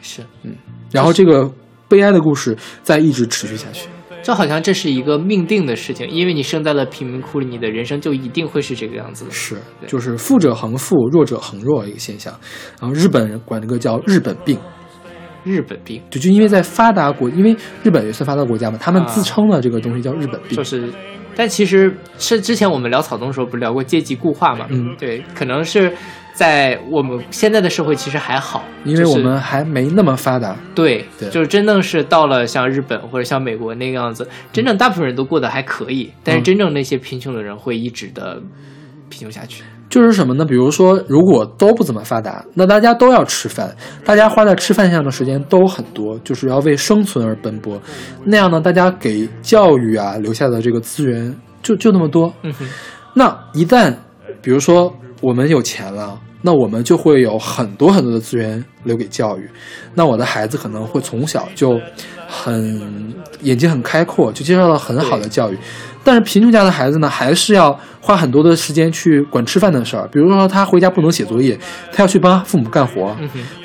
[0.03, 0.55] 是，嗯
[0.93, 1.51] 然后这个
[1.89, 3.89] 悲哀的故事在一直持续下去。
[4.27, 9.31] 就好像这是一个命定的事情，因为你生在了贫民窟里，你的人生就一定会是这个样子的。
[9.31, 9.57] 是，
[9.87, 12.35] 就是富者恒富，弱者恒弱一个现象。
[12.81, 14.59] 然后日本人管这个叫日本病。
[15.45, 20.57] 日本病就就因为在发达国，因为日本也算发达国家嘛，他们啊自称的这个东西叫日本病。
[20.57, 20.93] 就是，
[21.37, 24.67] 但其实是之前我们聊草东的时候不是聊过阶级固化嘛？
[24.71, 25.93] 嗯对，可能是
[26.37, 30.55] 在我们现在的社会其实还好，因为我们还没那么发达。
[30.75, 38.39] 对，对就是真正是到了像日本或者像美国那个样子，真正大部分人都过得还可以，但是嗯真正那些贫穷的人会一直的
[39.09, 39.65] 贫穷下去。
[39.89, 40.45] 就是什么呢？
[40.45, 43.75] 比如说，如果都不怎么发达，那大家都要吃饭，
[44.05, 47.81] 大家花在吃饭上的时间都很多，就是要为生存而奔波。
[48.25, 52.31] 那样呢，大家给教育啊留下的这个资源就就那么多。
[52.43, 52.69] 嗯哼，
[53.15, 53.95] 那一旦
[54.43, 54.93] 比如说
[55.23, 59.49] 我们有钱了，那我们就会有很多很多的资源留给教育。
[59.95, 61.81] 那我的孩子可能会从小就
[62.29, 65.59] 很眼界很开阔，就接受到很好的教育。
[66.05, 70.07] 但是贫穷家的孩子呢，还是要花很多的时间去管吃饭的事儿。
[70.13, 71.59] 比如说他回家不能写作业，
[71.93, 73.17] 他要去帮父母干活，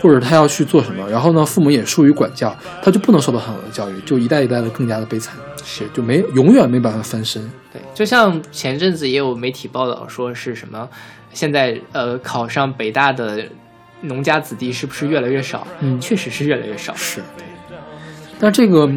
[0.02, 7.44] 或者他要去做什么，然后呢，父母也疏于管教，他就不能受到很好的教育，就一代一代的更加的悲惨，是就没永远没办法翻身。
[7.72, 10.90] 对，就像前阵子也有媒体报道说是什么，
[11.34, 13.46] 现在呃考上北大的
[14.02, 15.66] 农家子弟是不是越来越少？
[15.80, 16.94] 嗯确实是越来越少。
[16.96, 17.22] 是，
[18.40, 18.90] 但这个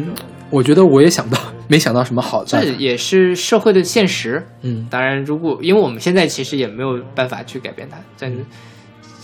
[0.49, 1.37] 我觉得我也想到，
[1.67, 2.63] 没想到什么好的这。
[2.73, 4.47] 也是社会的现实。
[4.61, 8.31] 嗯当然，如果因为我们现在其实也没有办法去改变它，但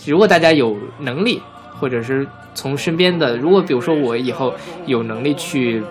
[0.06, 1.40] 如果大家有能力，
[1.78, 4.54] 或者是从身边的，如果比如说我以后
[4.86, 5.82] 有能力去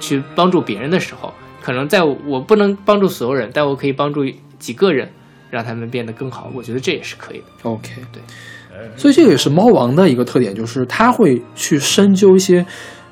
[0.00, 1.32] 去帮助别人的时候，
[1.62, 4.24] 可能在我不能帮助所有人，但我可以帮助
[4.58, 5.10] 几个人，
[5.54, 6.50] 让他们变得更好。
[6.52, 7.44] 我觉得这也是可以的。
[7.62, 8.20] OK，对，
[8.96, 12.66] 所以这个也是猫王的一个特点，就是他会去深究一些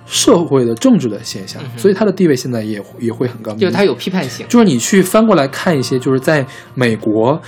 [0.05, 3.53] 社会的政治的现象，所以他的地位现在也也会很高。
[3.55, 4.45] 就是他有批判性。
[4.49, 6.45] 就是你去翻过来看一些，就是在
[6.75, 7.41] 美国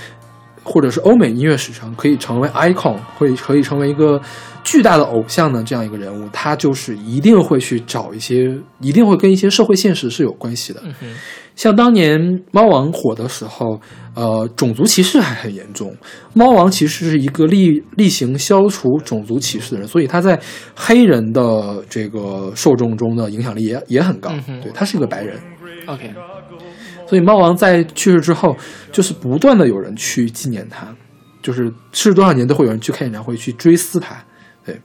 [0.63, 4.19] 或者是欧美音乐史上可以成为 icon，会可以成为一个
[4.63, 10.81] 巨大的偶像的这样一个人物，他就是一定会去找一些，一定会跟一些社会现实是有关系的。
[10.83, 11.07] 嗯哼，
[11.55, 12.19] 像当年
[12.51, 13.79] 猫王火的时候，
[14.13, 15.95] 呃，种族歧视还很严重。
[16.33, 20.39] 猫王其实是一个力力行消除种族歧视的人，所以他在
[20.75, 24.31] 黑人的这个受众中的影响力也也很高。
[24.47, 25.39] 嗯对他是一个白人
[25.85, 26.13] ，OK，
[27.07, 28.55] 所以猫王在去世之后，
[28.91, 30.93] 就是不断的有人去纪念他，
[31.41, 34.21] 就是逝世多少年都会有人去开演唱会去追思他。
[34.65, 34.77] 对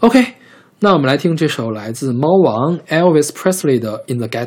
[0.00, 0.24] ，OK，
[0.80, 4.46] 那我们来听这首来自猫王 Elvis Presley 的《In the Ghetto》。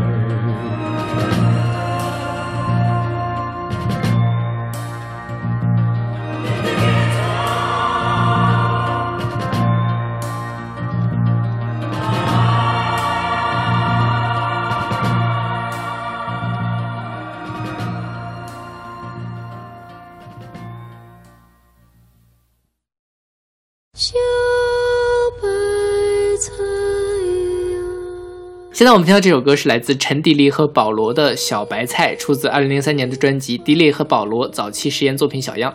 [28.81, 35.71] 现在我们听到这首歌是来自陈迪丽和保罗的《小白菜》，出自2003年的专辑《迪丽和保罗早期实验作品小样》。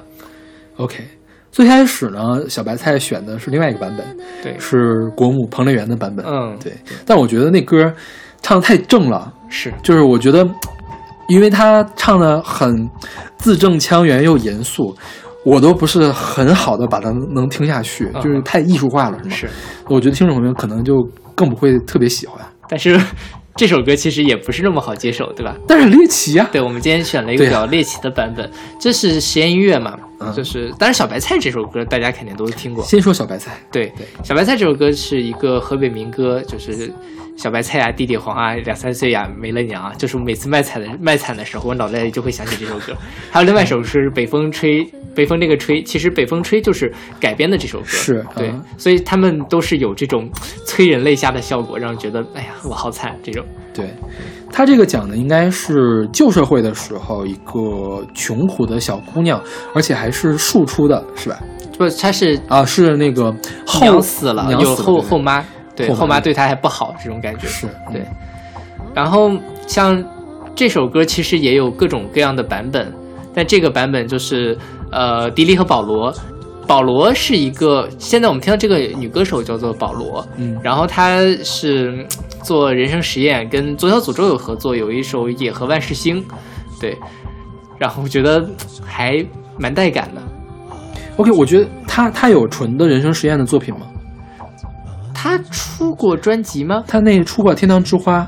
[0.78, 1.04] OK，
[1.52, 2.18] 最开始呢，
[2.48, 4.04] 小白菜选的是另外一个版本，
[4.42, 6.26] 对，是国母彭丽媛的版本。
[6.26, 6.72] 嗯对。
[7.06, 7.94] 但我觉得那歌
[8.42, 10.44] 唱的太正了，是就是我觉得，
[11.28, 12.90] 因为他唱的很
[13.38, 14.92] 字正腔圆又严肃，
[15.44, 19.30] 我都不是很好的把它能听下去，嗯就是太艺术化了，是吗？
[19.36, 19.48] 是，
[19.88, 22.44] 我觉得听众朋友可能就更不会特别喜欢。
[22.68, 23.01] 但是
[23.56, 25.56] 这首歌其实也不是那么好接受，对吧？
[25.66, 36.93] 但是很猎奇啊、对，我们今天选了一个比较猎奇的版本，这是实验音乐嘛，嗯就是当然小白菜这首歌大家肯定都听过，先说小白菜，对对，小白菜这首歌是一个河北民歌，就是
[37.36, 42.94] 小白菜呀、地地黄啊、两三岁呀、没了娘啊，就是每次卖惨的卖惨的时候，我脑袋里就会想起这首歌。
[43.30, 44.82] 还有另外一首是北风吹，
[45.14, 50.28] 北风那个吹，其实北风吹就是改编的这首歌，是对嗯，所以他们都是有这种
[50.64, 53.44] 催人泪下的效果，让人觉得哎呀我好惨这种。
[53.74, 53.90] 对
[54.50, 59.38] 他这个讲的应该是旧社会的时候，一个穷苦的小姑娘，
[59.74, 61.38] 而且还是庶出的，是吧？
[61.76, 63.30] 不，她是啊，是那个
[63.66, 65.44] 后娘死了，有后后妈，
[65.76, 68.02] 对后妈对他还不好这种感觉，是对。
[68.94, 69.30] 然后
[69.66, 70.02] 像
[70.54, 72.92] 这首歌其实也有各种各样的版本，
[73.34, 74.56] 但这个版本就是
[74.90, 76.12] 呃迪丽和保罗。
[76.66, 82.06] 保罗是一个，现在我们听到这个女歌手叫做保罗，嗯然后她是嗯
[82.42, 86.20] 做人生实验，跟左小诅咒有合作，有一首《野河万事兴》，
[86.80, 86.98] 对，
[87.78, 88.44] 然后我觉得
[88.84, 89.24] 还
[89.58, 90.20] 蛮带感的。
[91.18, 93.86] OK，我觉得他他有纯的人生实验的作品吗？
[95.26, 96.84] 他出过专辑吗？
[96.86, 98.20] 他那出过《天堂之花》，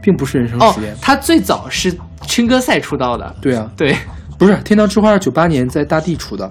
[0.00, 1.92] 并不是人生哦实验。，他最早是
[2.22, 3.96] 青歌赛出道的，对啊，对，
[4.38, 6.50] 不是《天堂之花》是九八年在大地出的，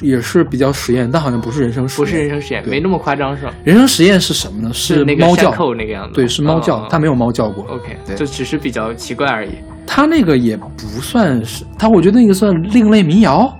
[0.00, 2.04] 也是比较实验，但好像不是人生实验。
[2.04, 3.52] 不是人生实验，没那么夸张是吧？
[3.64, 4.72] 人生实验是什么呢？
[4.72, 7.64] 是猫叫那个样子，对，是猫叫，嗯他没有猫叫过。
[7.74, 9.50] OK，对就只是比较奇怪而已。
[9.86, 10.66] 他那个也不
[11.00, 13.52] 算是，他我觉得那个算另类民谣，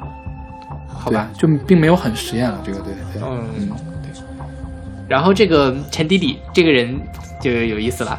[0.88, 2.60] 好吧，就并没有很实验了。
[2.64, 3.68] 这个对对，嗯嗯，
[5.12, 6.98] 然后这个陈迪迪这个人
[7.38, 8.18] 就有意思了，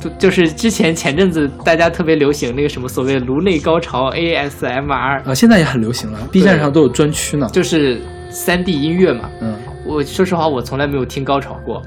[0.00, 7.48] 就就是之前前阵子大家特别流行那个什么所谓颅内高潮 ASMR，啊，现在也很流行了，B 站上都有专区呢。
[7.52, 9.30] 就是三 D 音乐嘛。
[9.40, 9.56] 嗯，
[9.86, 11.80] 我说实话，我从来没有听高潮过，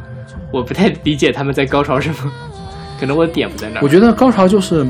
[0.54, 2.32] 我不太理解他们在高潮什么，
[2.98, 3.84] 可能我的点不在那儿。
[3.84, 4.88] 我觉得高潮就是，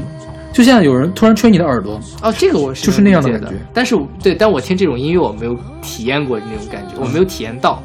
[0.53, 7.81] 就像有人突然吹你的耳朵，哦，这个我是就是那样的感觉但是对，但我听这种音乐我没有体验过那种感觉，我没有体验到。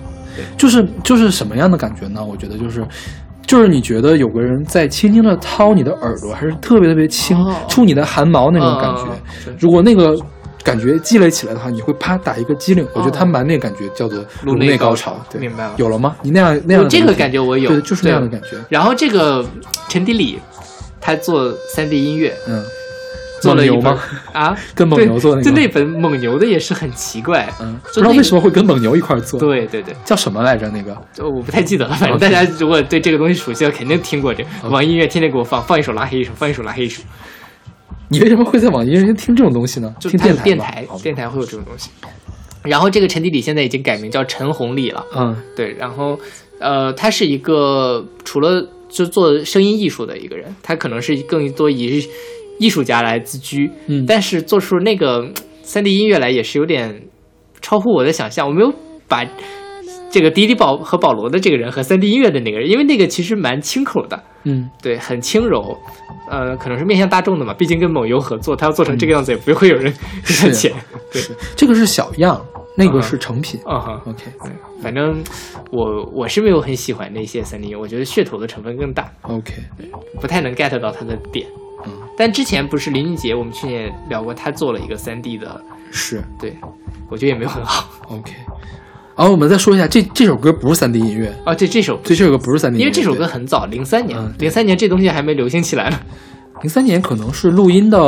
[0.57, 2.25] 就是就是什么样的感觉呢？
[2.25, 2.85] 我觉得就是。
[3.47, 9.11] 就是你觉得有个人在轻轻的掏你的耳朵，还是特别特别轻，哦触你的汗毛那种感觉。
[9.59, 10.17] 如果那个
[10.63, 12.87] 感觉积累起来的话，你会啪打一个激灵。
[12.95, 16.15] 我觉得他们把那个感觉叫做颅颅内高潮对，明白了有了吗？
[16.23, 18.51] 你那样那样这个感觉我有对，就是那样的感觉。
[18.69, 19.45] 然后这个
[19.89, 20.39] 陈迪里，
[21.01, 22.63] 他做三 D 音乐，嗯，
[23.41, 24.03] 做了一本蒙牛吗？
[24.33, 30.69] 啊， 跟蒙牛做那个对就那本蒙牛的也是很奇怪，嗯，不知道为什么会跟蒙牛一块儿做。，对对对，叫什么来着？
[30.71, 34.69] 那个就我不太记得了，反正大家如果对这个东西熟悉了，肯定听过这个。
[34.69, 37.03] 网易音乐天天给我放，放一首拉黑一首，放一首拉黑一首，
[38.09, 39.93] 你为什么会在网易云听这种东西呢？
[40.01, 41.91] 听就电台电台哦，电台会有这种东西。
[42.63, 46.19] 然后这个陈迪里现在已经改名叫陈红丽了，嗯对，然后
[46.59, 52.05] 呃，他是一个除了就做声音艺术的一个人，他可能是更多以
[52.61, 55.33] 艺术家来自居，嗯但是做出那个
[55.63, 57.03] 三 D 音乐来也是有点
[57.63, 58.71] 超乎我的想象，我没有
[59.09, 59.27] 把
[60.11, 65.77] 这个迪迪保和保罗的这个人和三 D 音乐的那个人，因为那个其实蛮清口的，嗯，对，很轻柔。
[66.29, 69.93] 呃，可能是面向大众的嘛，毕竟跟某优合作，他要做成这个样子，也不会有人
[70.25, 70.73] 给他钱。
[71.13, 72.41] 对，是这个是小样，
[72.77, 73.59] 那个嗯是成品。
[73.67, 74.25] 嗯哼，OK，
[74.81, 75.21] 反正
[75.73, 79.55] 我我是没有很喜欢那些三 D 音乐，我觉得噱头的成分更大，OK，
[80.21, 81.47] 不太能 get 到它的点。
[81.87, 86.57] 嗯，但之前不是林俊杰，我们去年聊过，他做了一个三 D 的，是对
[87.09, 87.89] 我觉得也没有很好。
[88.09, 88.33] OK。
[89.17, 96.01] 然后我们再说一下，这这首歌不是三 D 音乐，啊，这这首这这首歌不是三 D 音乐，因为这首歌很早，零三年嗯，零三年这东西还没流行起来呢。
[96.63, 97.99] 零三年可能是录音的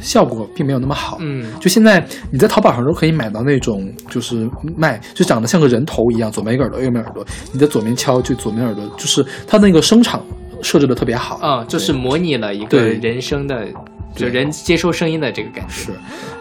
[0.00, 1.16] 效果并没有那么好。
[1.20, 10.22] 嗯，就现在你在淘宝上都可以买到那种，就是卖就长得像个人头一样，左面一个耳朵，右面耳朵，你在左面敲就左面耳朵，就是它那个声场
[10.62, 11.36] 设置的特别好。
[11.36, 13.66] 啊，就是模拟了一个人声的，
[14.14, 15.72] 就人接收声音的这个感觉。
[15.72, 15.92] 是，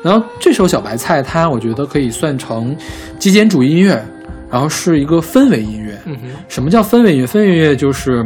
[0.03, 2.76] 然后这首小白菜，它我觉得可以算成
[3.19, 4.03] 极简主义音乐，
[4.49, 5.99] 然后是一个氛围音乐。
[6.06, 7.26] 嗯哼，什么叫氛围音乐？
[7.26, 8.23] 氛围音乐就是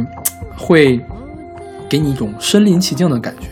[0.56, 0.98] 会
[1.88, 3.48] 给你一种身临其境的感觉，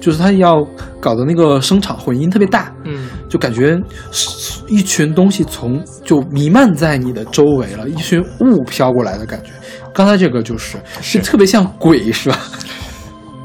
[0.00, 0.66] 就是它要
[1.00, 3.80] 搞的那个声场混音特别大，嗯，就感觉
[4.10, 9.50] 是一群东西从就弥漫在你的周围了，一群雾飘过来的感觉。
[9.94, 12.38] 刚才这个就是是特别像鬼，是吧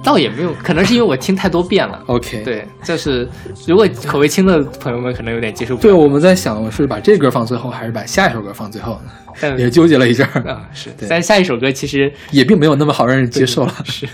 [0.03, 2.01] 倒也没有，可能是因为我听太多遍了。
[2.07, 3.29] ？OK，对，就是
[3.67, 9.11] 如果口味轻的朋友们可能有点接受不了对，我们在想是把这歌放最后，还是把下一首歌放最后呢？
[9.41, 13.75] 但也纠结了一阵儿，啊是，对但下一首歌其实也并没有那么好让人接受了。
[13.85, 14.07] 是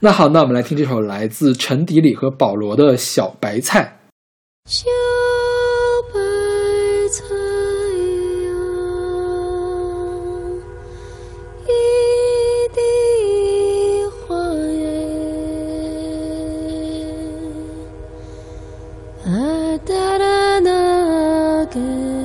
[0.00, 3.98] 那好，那我们来听这首来自陈迪里和保罗的小白菜。
[4.68, 4.86] 小
[19.82, 22.21] 啊哒啦那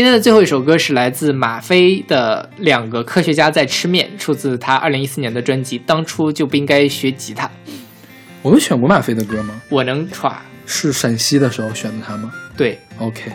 [0.00, 7.46] 今天的最后一首歌是来自马飞的《两个科学家在吃面》，出自他二零一四年的专辑《当初就不应该学吉他》。
[8.40, 9.60] 我们选过马飞的歌吗？
[9.68, 10.32] 我能歘，
[10.64, 13.30] 是陕西的时候选的他吗对，？OK，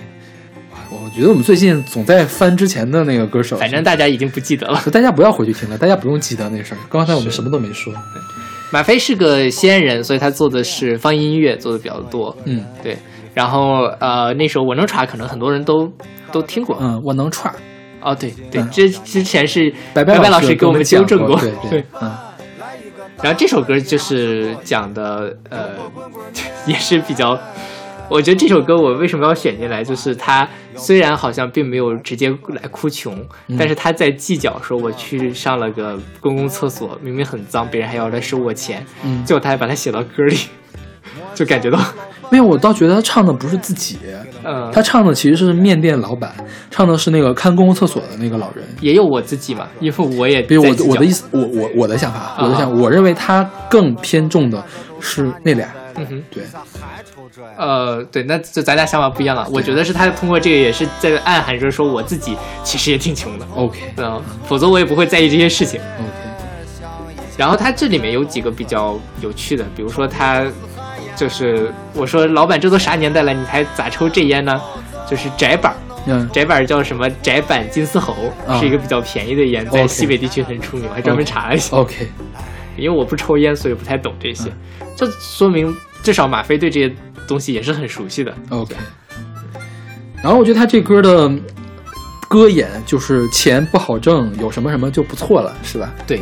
[0.89, 4.81] 我觉得我们最近总在翻之前的那个歌手，反正大家已经不记得了。
[4.91, 6.79] 大家不要回去听了，大家不用记得那事儿。
[6.89, 7.93] 刚才我们什么都没说。
[8.71, 12.35] 马飞是个西安人，所以他做的是放音乐做的比较多。
[12.45, 12.97] 嗯对，
[13.35, 15.91] 然后呃，那首《我能歘》可能很多人都
[16.31, 16.75] 都听过。
[16.81, 17.53] 嗯，我能串。
[18.01, 21.39] 哦，对对嗯，之之前是白白老师给我们纠正过。
[21.39, 22.11] 对对， 嗯，
[23.21, 25.69] 然后这首歌就是讲的，呃，
[26.67, 27.37] 也是比较，
[28.07, 33.13] 我觉得这首歌我为什么要选进来，就是他虽然好像并没有直接来哭穷，
[33.47, 40.37] 嗯但是他在计较说我去上了个公共厕所，明明很脏，别人还要来收我钱，嗯结果他还把它写到歌里，
[41.33, 41.79] 就感觉到，
[42.31, 43.97] 没有，我倒觉得他唱的不是自己，
[44.43, 46.33] 嗯，他唱的其实是面店老板，
[46.71, 48.63] 唱的是那个看公共厕所的那个老人。
[48.81, 54.63] 也有我自己嘛，因为我也比如我我的意思，我我我的想法，我的想我认为他更偏重的
[54.99, 55.67] 是那俩。
[55.97, 56.23] 嗯哼。
[56.29, 56.43] 对，
[57.57, 59.47] 呃，对，那就咱俩想法不一样了。
[59.51, 65.79] 我觉得是他通过这个也是在暗含着说我自己其实也挺穷的，OK 嗯，否则我也不会在意这些事情。
[65.99, 66.09] OK，
[67.37, 70.45] 然后他这里面有几个比较有趣的，比如说他
[71.15, 74.61] 就是我说老板这都啥年代了，你还咋抽这烟呢？
[75.09, 75.77] 就是窄板儿，
[76.07, 77.09] 嗯窄板儿叫什么？
[77.21, 78.13] 窄板金丝猴，
[78.47, 81.77] 啊是一个比较便宜的烟，在西北地区很出名，我还专门查了一下。
[81.77, 82.07] OK，
[82.75, 84.49] 因为我不抽烟，所以不太懂这些。
[84.49, 84.57] 嗯
[84.97, 86.95] 这说明至少马飞对这些
[87.27, 88.33] 东西也是很熟悉的。
[88.47, 88.73] OK，
[90.23, 91.29] 然后我觉得他这歌的
[92.35, 95.93] 歌眼就是钱不好挣，有什么什么就不错了，是吧？
[96.05, 96.19] 对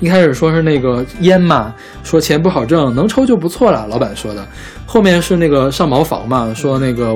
[0.00, 4.42] 一开始说是那个烟嘛，说钱不好挣，能抽就不错了，老板说的。
[4.86, 7.14] 后面是那个上茅房嘛，说那个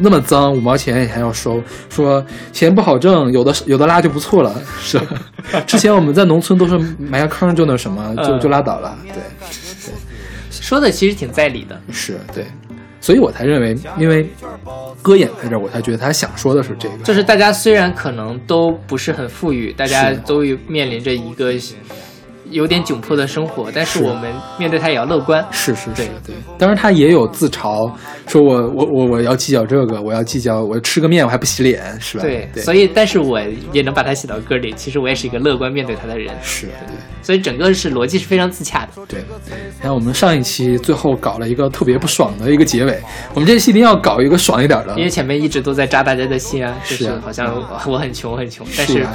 [0.00, 5.06] 那么脏，五毛钱也还要收，说钱不好挣，有的有的拉就不错了，是吧？
[5.66, 9.94] 之前我们在农村都是埋个坑就那什么，就嗯就拉倒了，对对。
[10.50, 11.80] 说的其实挺在理的。
[11.90, 12.44] 是对，
[13.00, 14.28] 所以我才认为，因为
[15.00, 16.96] 歌演在这儿，我才觉得他想说的是这个。
[16.98, 21.52] 就是大家虽然可能都不是很富裕，大家都面临着一个
[22.50, 25.44] 有点窘迫的生活，但是是我们面对它也要乐观。
[25.50, 27.90] 是是是对对，当然他也有自嘲，
[28.26, 32.22] 说我我我我要计较这个，我要计较我吃个面我还不洗脸，是吧？
[32.22, 33.40] 对，对，所以但是我
[33.72, 34.72] 也能把它写到歌里。
[34.76, 36.72] 其实我也是一个乐观面对他的人，是对
[37.22, 39.02] 所以整个是逻辑是非常自洽的。
[39.06, 39.24] 对。
[39.80, 42.98] 然后我们上一期最后搞了一个特别不爽的一个结尾，
[43.34, 47.54] 我们这期一定要搞一个爽一点的因，为前面一直都在扎大家的心啊，就是啊好像
[47.86, 49.12] 我很穷很穷，但是啊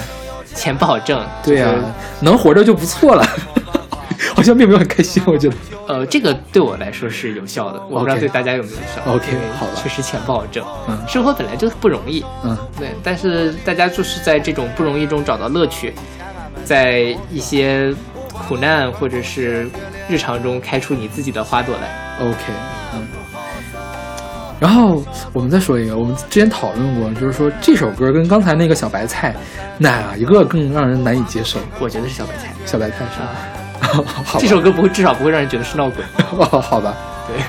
[0.54, 1.26] 钱不好挣。
[1.44, 1.84] 对呀、就是
[2.22, 3.26] 能活着就不错了，
[4.36, 5.56] 好像并没有很开心，我觉得。
[5.86, 9.14] 呃，这个对我来说是有效的，我不知道对大家有没有效。
[9.14, 9.26] OK，
[9.60, 15.94] 好吧确实钱不好挣，嗯生活本来就不容易，嗯，对，但是大家就是在这种不容易中找到乐趣，
[16.64, 17.94] 在一些
[18.32, 19.70] 苦难或者是
[20.08, 22.18] 日常中开出你自己的花朵来。
[22.22, 22.38] OK，
[22.94, 23.23] 嗯。
[24.64, 25.04] 然后
[25.34, 29.36] 我们再说一个，我们之前讨论过，就是说这首歌跟刚才那个小白菜，
[29.78, 31.60] 哪一个更让人难以接受？
[31.82, 32.54] 我觉得是小白菜。
[32.66, 33.30] 小白菜是吧？
[33.82, 36.02] 好吧这首歌不会，至少不会让人觉得是闹鬼。
[36.32, 36.96] 哦， 好吧，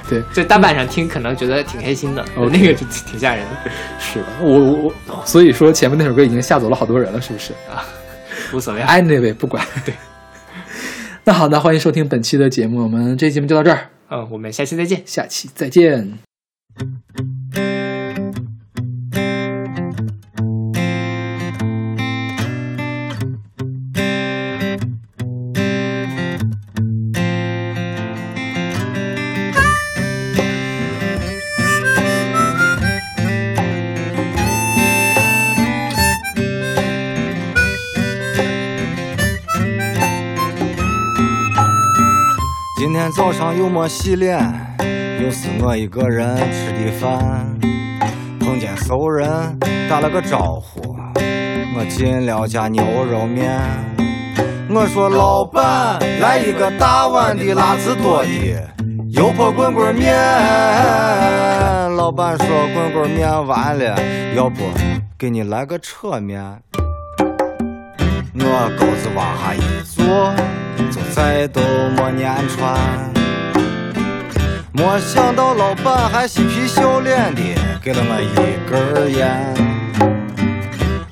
[0.08, 3.70] 对对，就单板上听可能觉得挺开心的，OK 那个就挺吓人的，
[4.00, 4.26] 是吧？
[4.40, 7.52] 我我我，所以说前面那首歌已经吓走了好多人了，是不是？
[7.70, 7.86] 啊
[8.52, 8.80] 无所谓。
[8.80, 9.64] Anyway，不管。
[9.86, 9.94] 对。
[11.22, 15.00] 那好，那欢迎收听本期的节目，我们这期节目就到这儿，嗯，我们下期再见。
[15.06, 16.23] 下期再见。
[43.04, 44.38] 天早上又没洗脸，
[45.22, 47.44] 又是我一个人吃的饭。
[48.40, 49.28] 碰见熟人
[49.90, 50.96] 打了个招呼，
[51.76, 53.60] 我进了家牛肉面。
[54.70, 58.28] 我说老板，来一个大碗的辣子多的
[59.10, 60.14] 油泼滚滚面。
[61.96, 63.94] 老板说滚滚面完了，
[64.34, 64.62] 要不
[65.18, 66.42] 给你来个扯面。
[68.36, 70.34] 我钩子往下一坐，
[70.90, 71.60] 就再都
[71.96, 72.74] 没粘穿。
[74.72, 77.40] 没想到老板还嬉皮笑脸的
[77.80, 78.34] 给了我一
[78.68, 79.54] 根烟。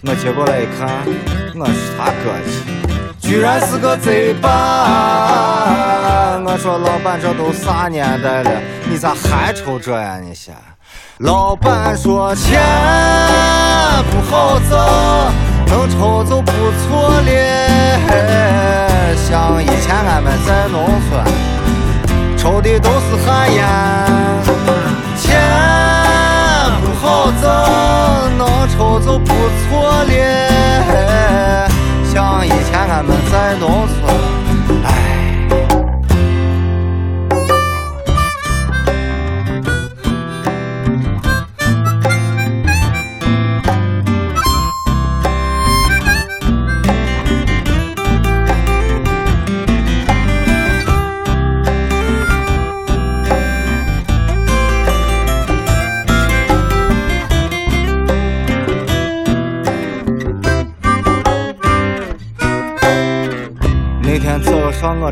[0.04, 1.06] 我接过来一看，
[1.54, 2.50] 我是他哥去，
[3.20, 4.48] 居然是个贼吧！
[6.44, 8.50] 我说老板，这都啥年代了，
[8.90, 10.18] 你咋还抽这呀？
[10.20, 10.52] 你先。
[11.18, 12.60] 老板说钱
[14.10, 14.76] 不好挣，
[15.72, 17.32] 能抽就不错了。
[19.16, 21.24] 像以前俺们在农村，
[22.36, 23.64] 抽的都是旱烟，
[25.16, 25.40] 钱
[26.84, 27.48] 不好挣，
[28.36, 31.70] 能抽就不错了。
[32.12, 34.11] 像以前俺们在农村，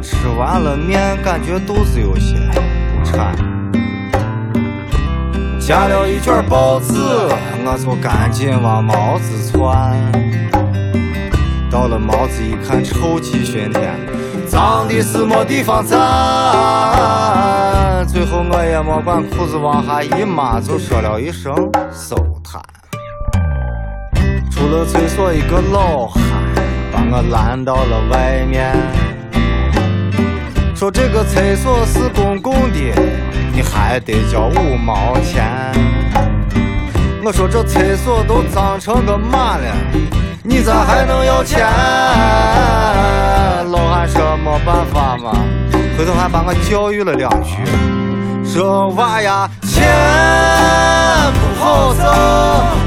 [0.02, 2.36] 吃完了面，感觉肚子有些
[3.04, 3.36] 馋，
[5.58, 6.94] 夹了一卷包子，
[7.64, 9.94] 我就赶紧往毛子窜。
[11.70, 13.94] 到了毛子一看，臭气熏天，
[14.46, 15.98] 脏的是没地方站。
[18.08, 21.54] 最后我也没管裤子往下一抹，就说了一声
[21.92, 22.60] 收摊。
[24.50, 26.22] 出了厕所，一个老汉
[26.90, 28.74] 把我拦到了外面，
[30.80, 32.78] 说这个厕所是公共的，
[33.52, 35.44] 你还得交五毛钱。
[37.22, 39.76] 我说这厕所都脏成个嘛了，
[40.42, 41.66] 你咋还能要钱？
[43.70, 45.36] 老汉说没办法嘛，
[45.98, 47.58] 回头还把我教育了两句，
[48.42, 49.86] 说娃呀，钱
[51.34, 52.06] 不好挣，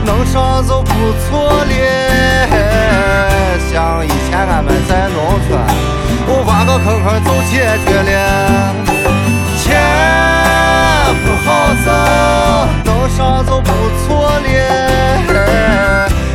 [0.03, 0.91] 能上就不
[1.30, 1.74] 错了。
[3.72, 5.61] 像以前俺们在农村，
[6.26, 7.54] 我挖个坑坑就解
[7.86, 8.12] 决了。
[9.58, 9.66] 钱
[11.24, 11.48] 不好
[11.84, 11.88] 挣，
[12.86, 13.70] 能上就不
[14.02, 14.08] 错
[14.44, 14.48] 了。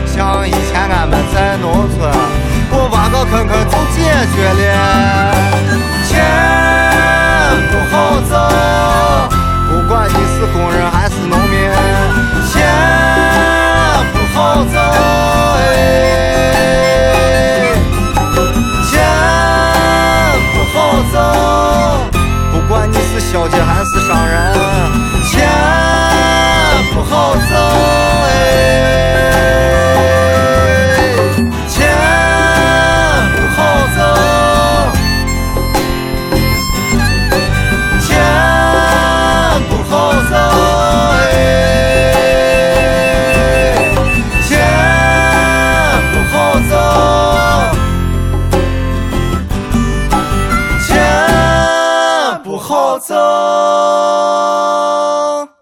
[0.07, 0.17] 像
[0.47, 1.99] 以前俺们在农村，
[2.71, 3.97] 我挖个坑坑就解
[4.35, 4.63] 决了。
[6.05, 6.11] 钱
[7.71, 7.95] 不好
[8.29, 8.31] 挣，
[9.69, 11.55] 不管你是工人还是农民，
[12.51, 12.55] 钱
[14.13, 14.75] 不好挣，
[15.61, 16.28] 哎，
[23.31, 24.55] 小姐还是商人，
[25.23, 25.47] 钱
[26.95, 27.45] 不好挣，
[28.25, 29.88] 哎，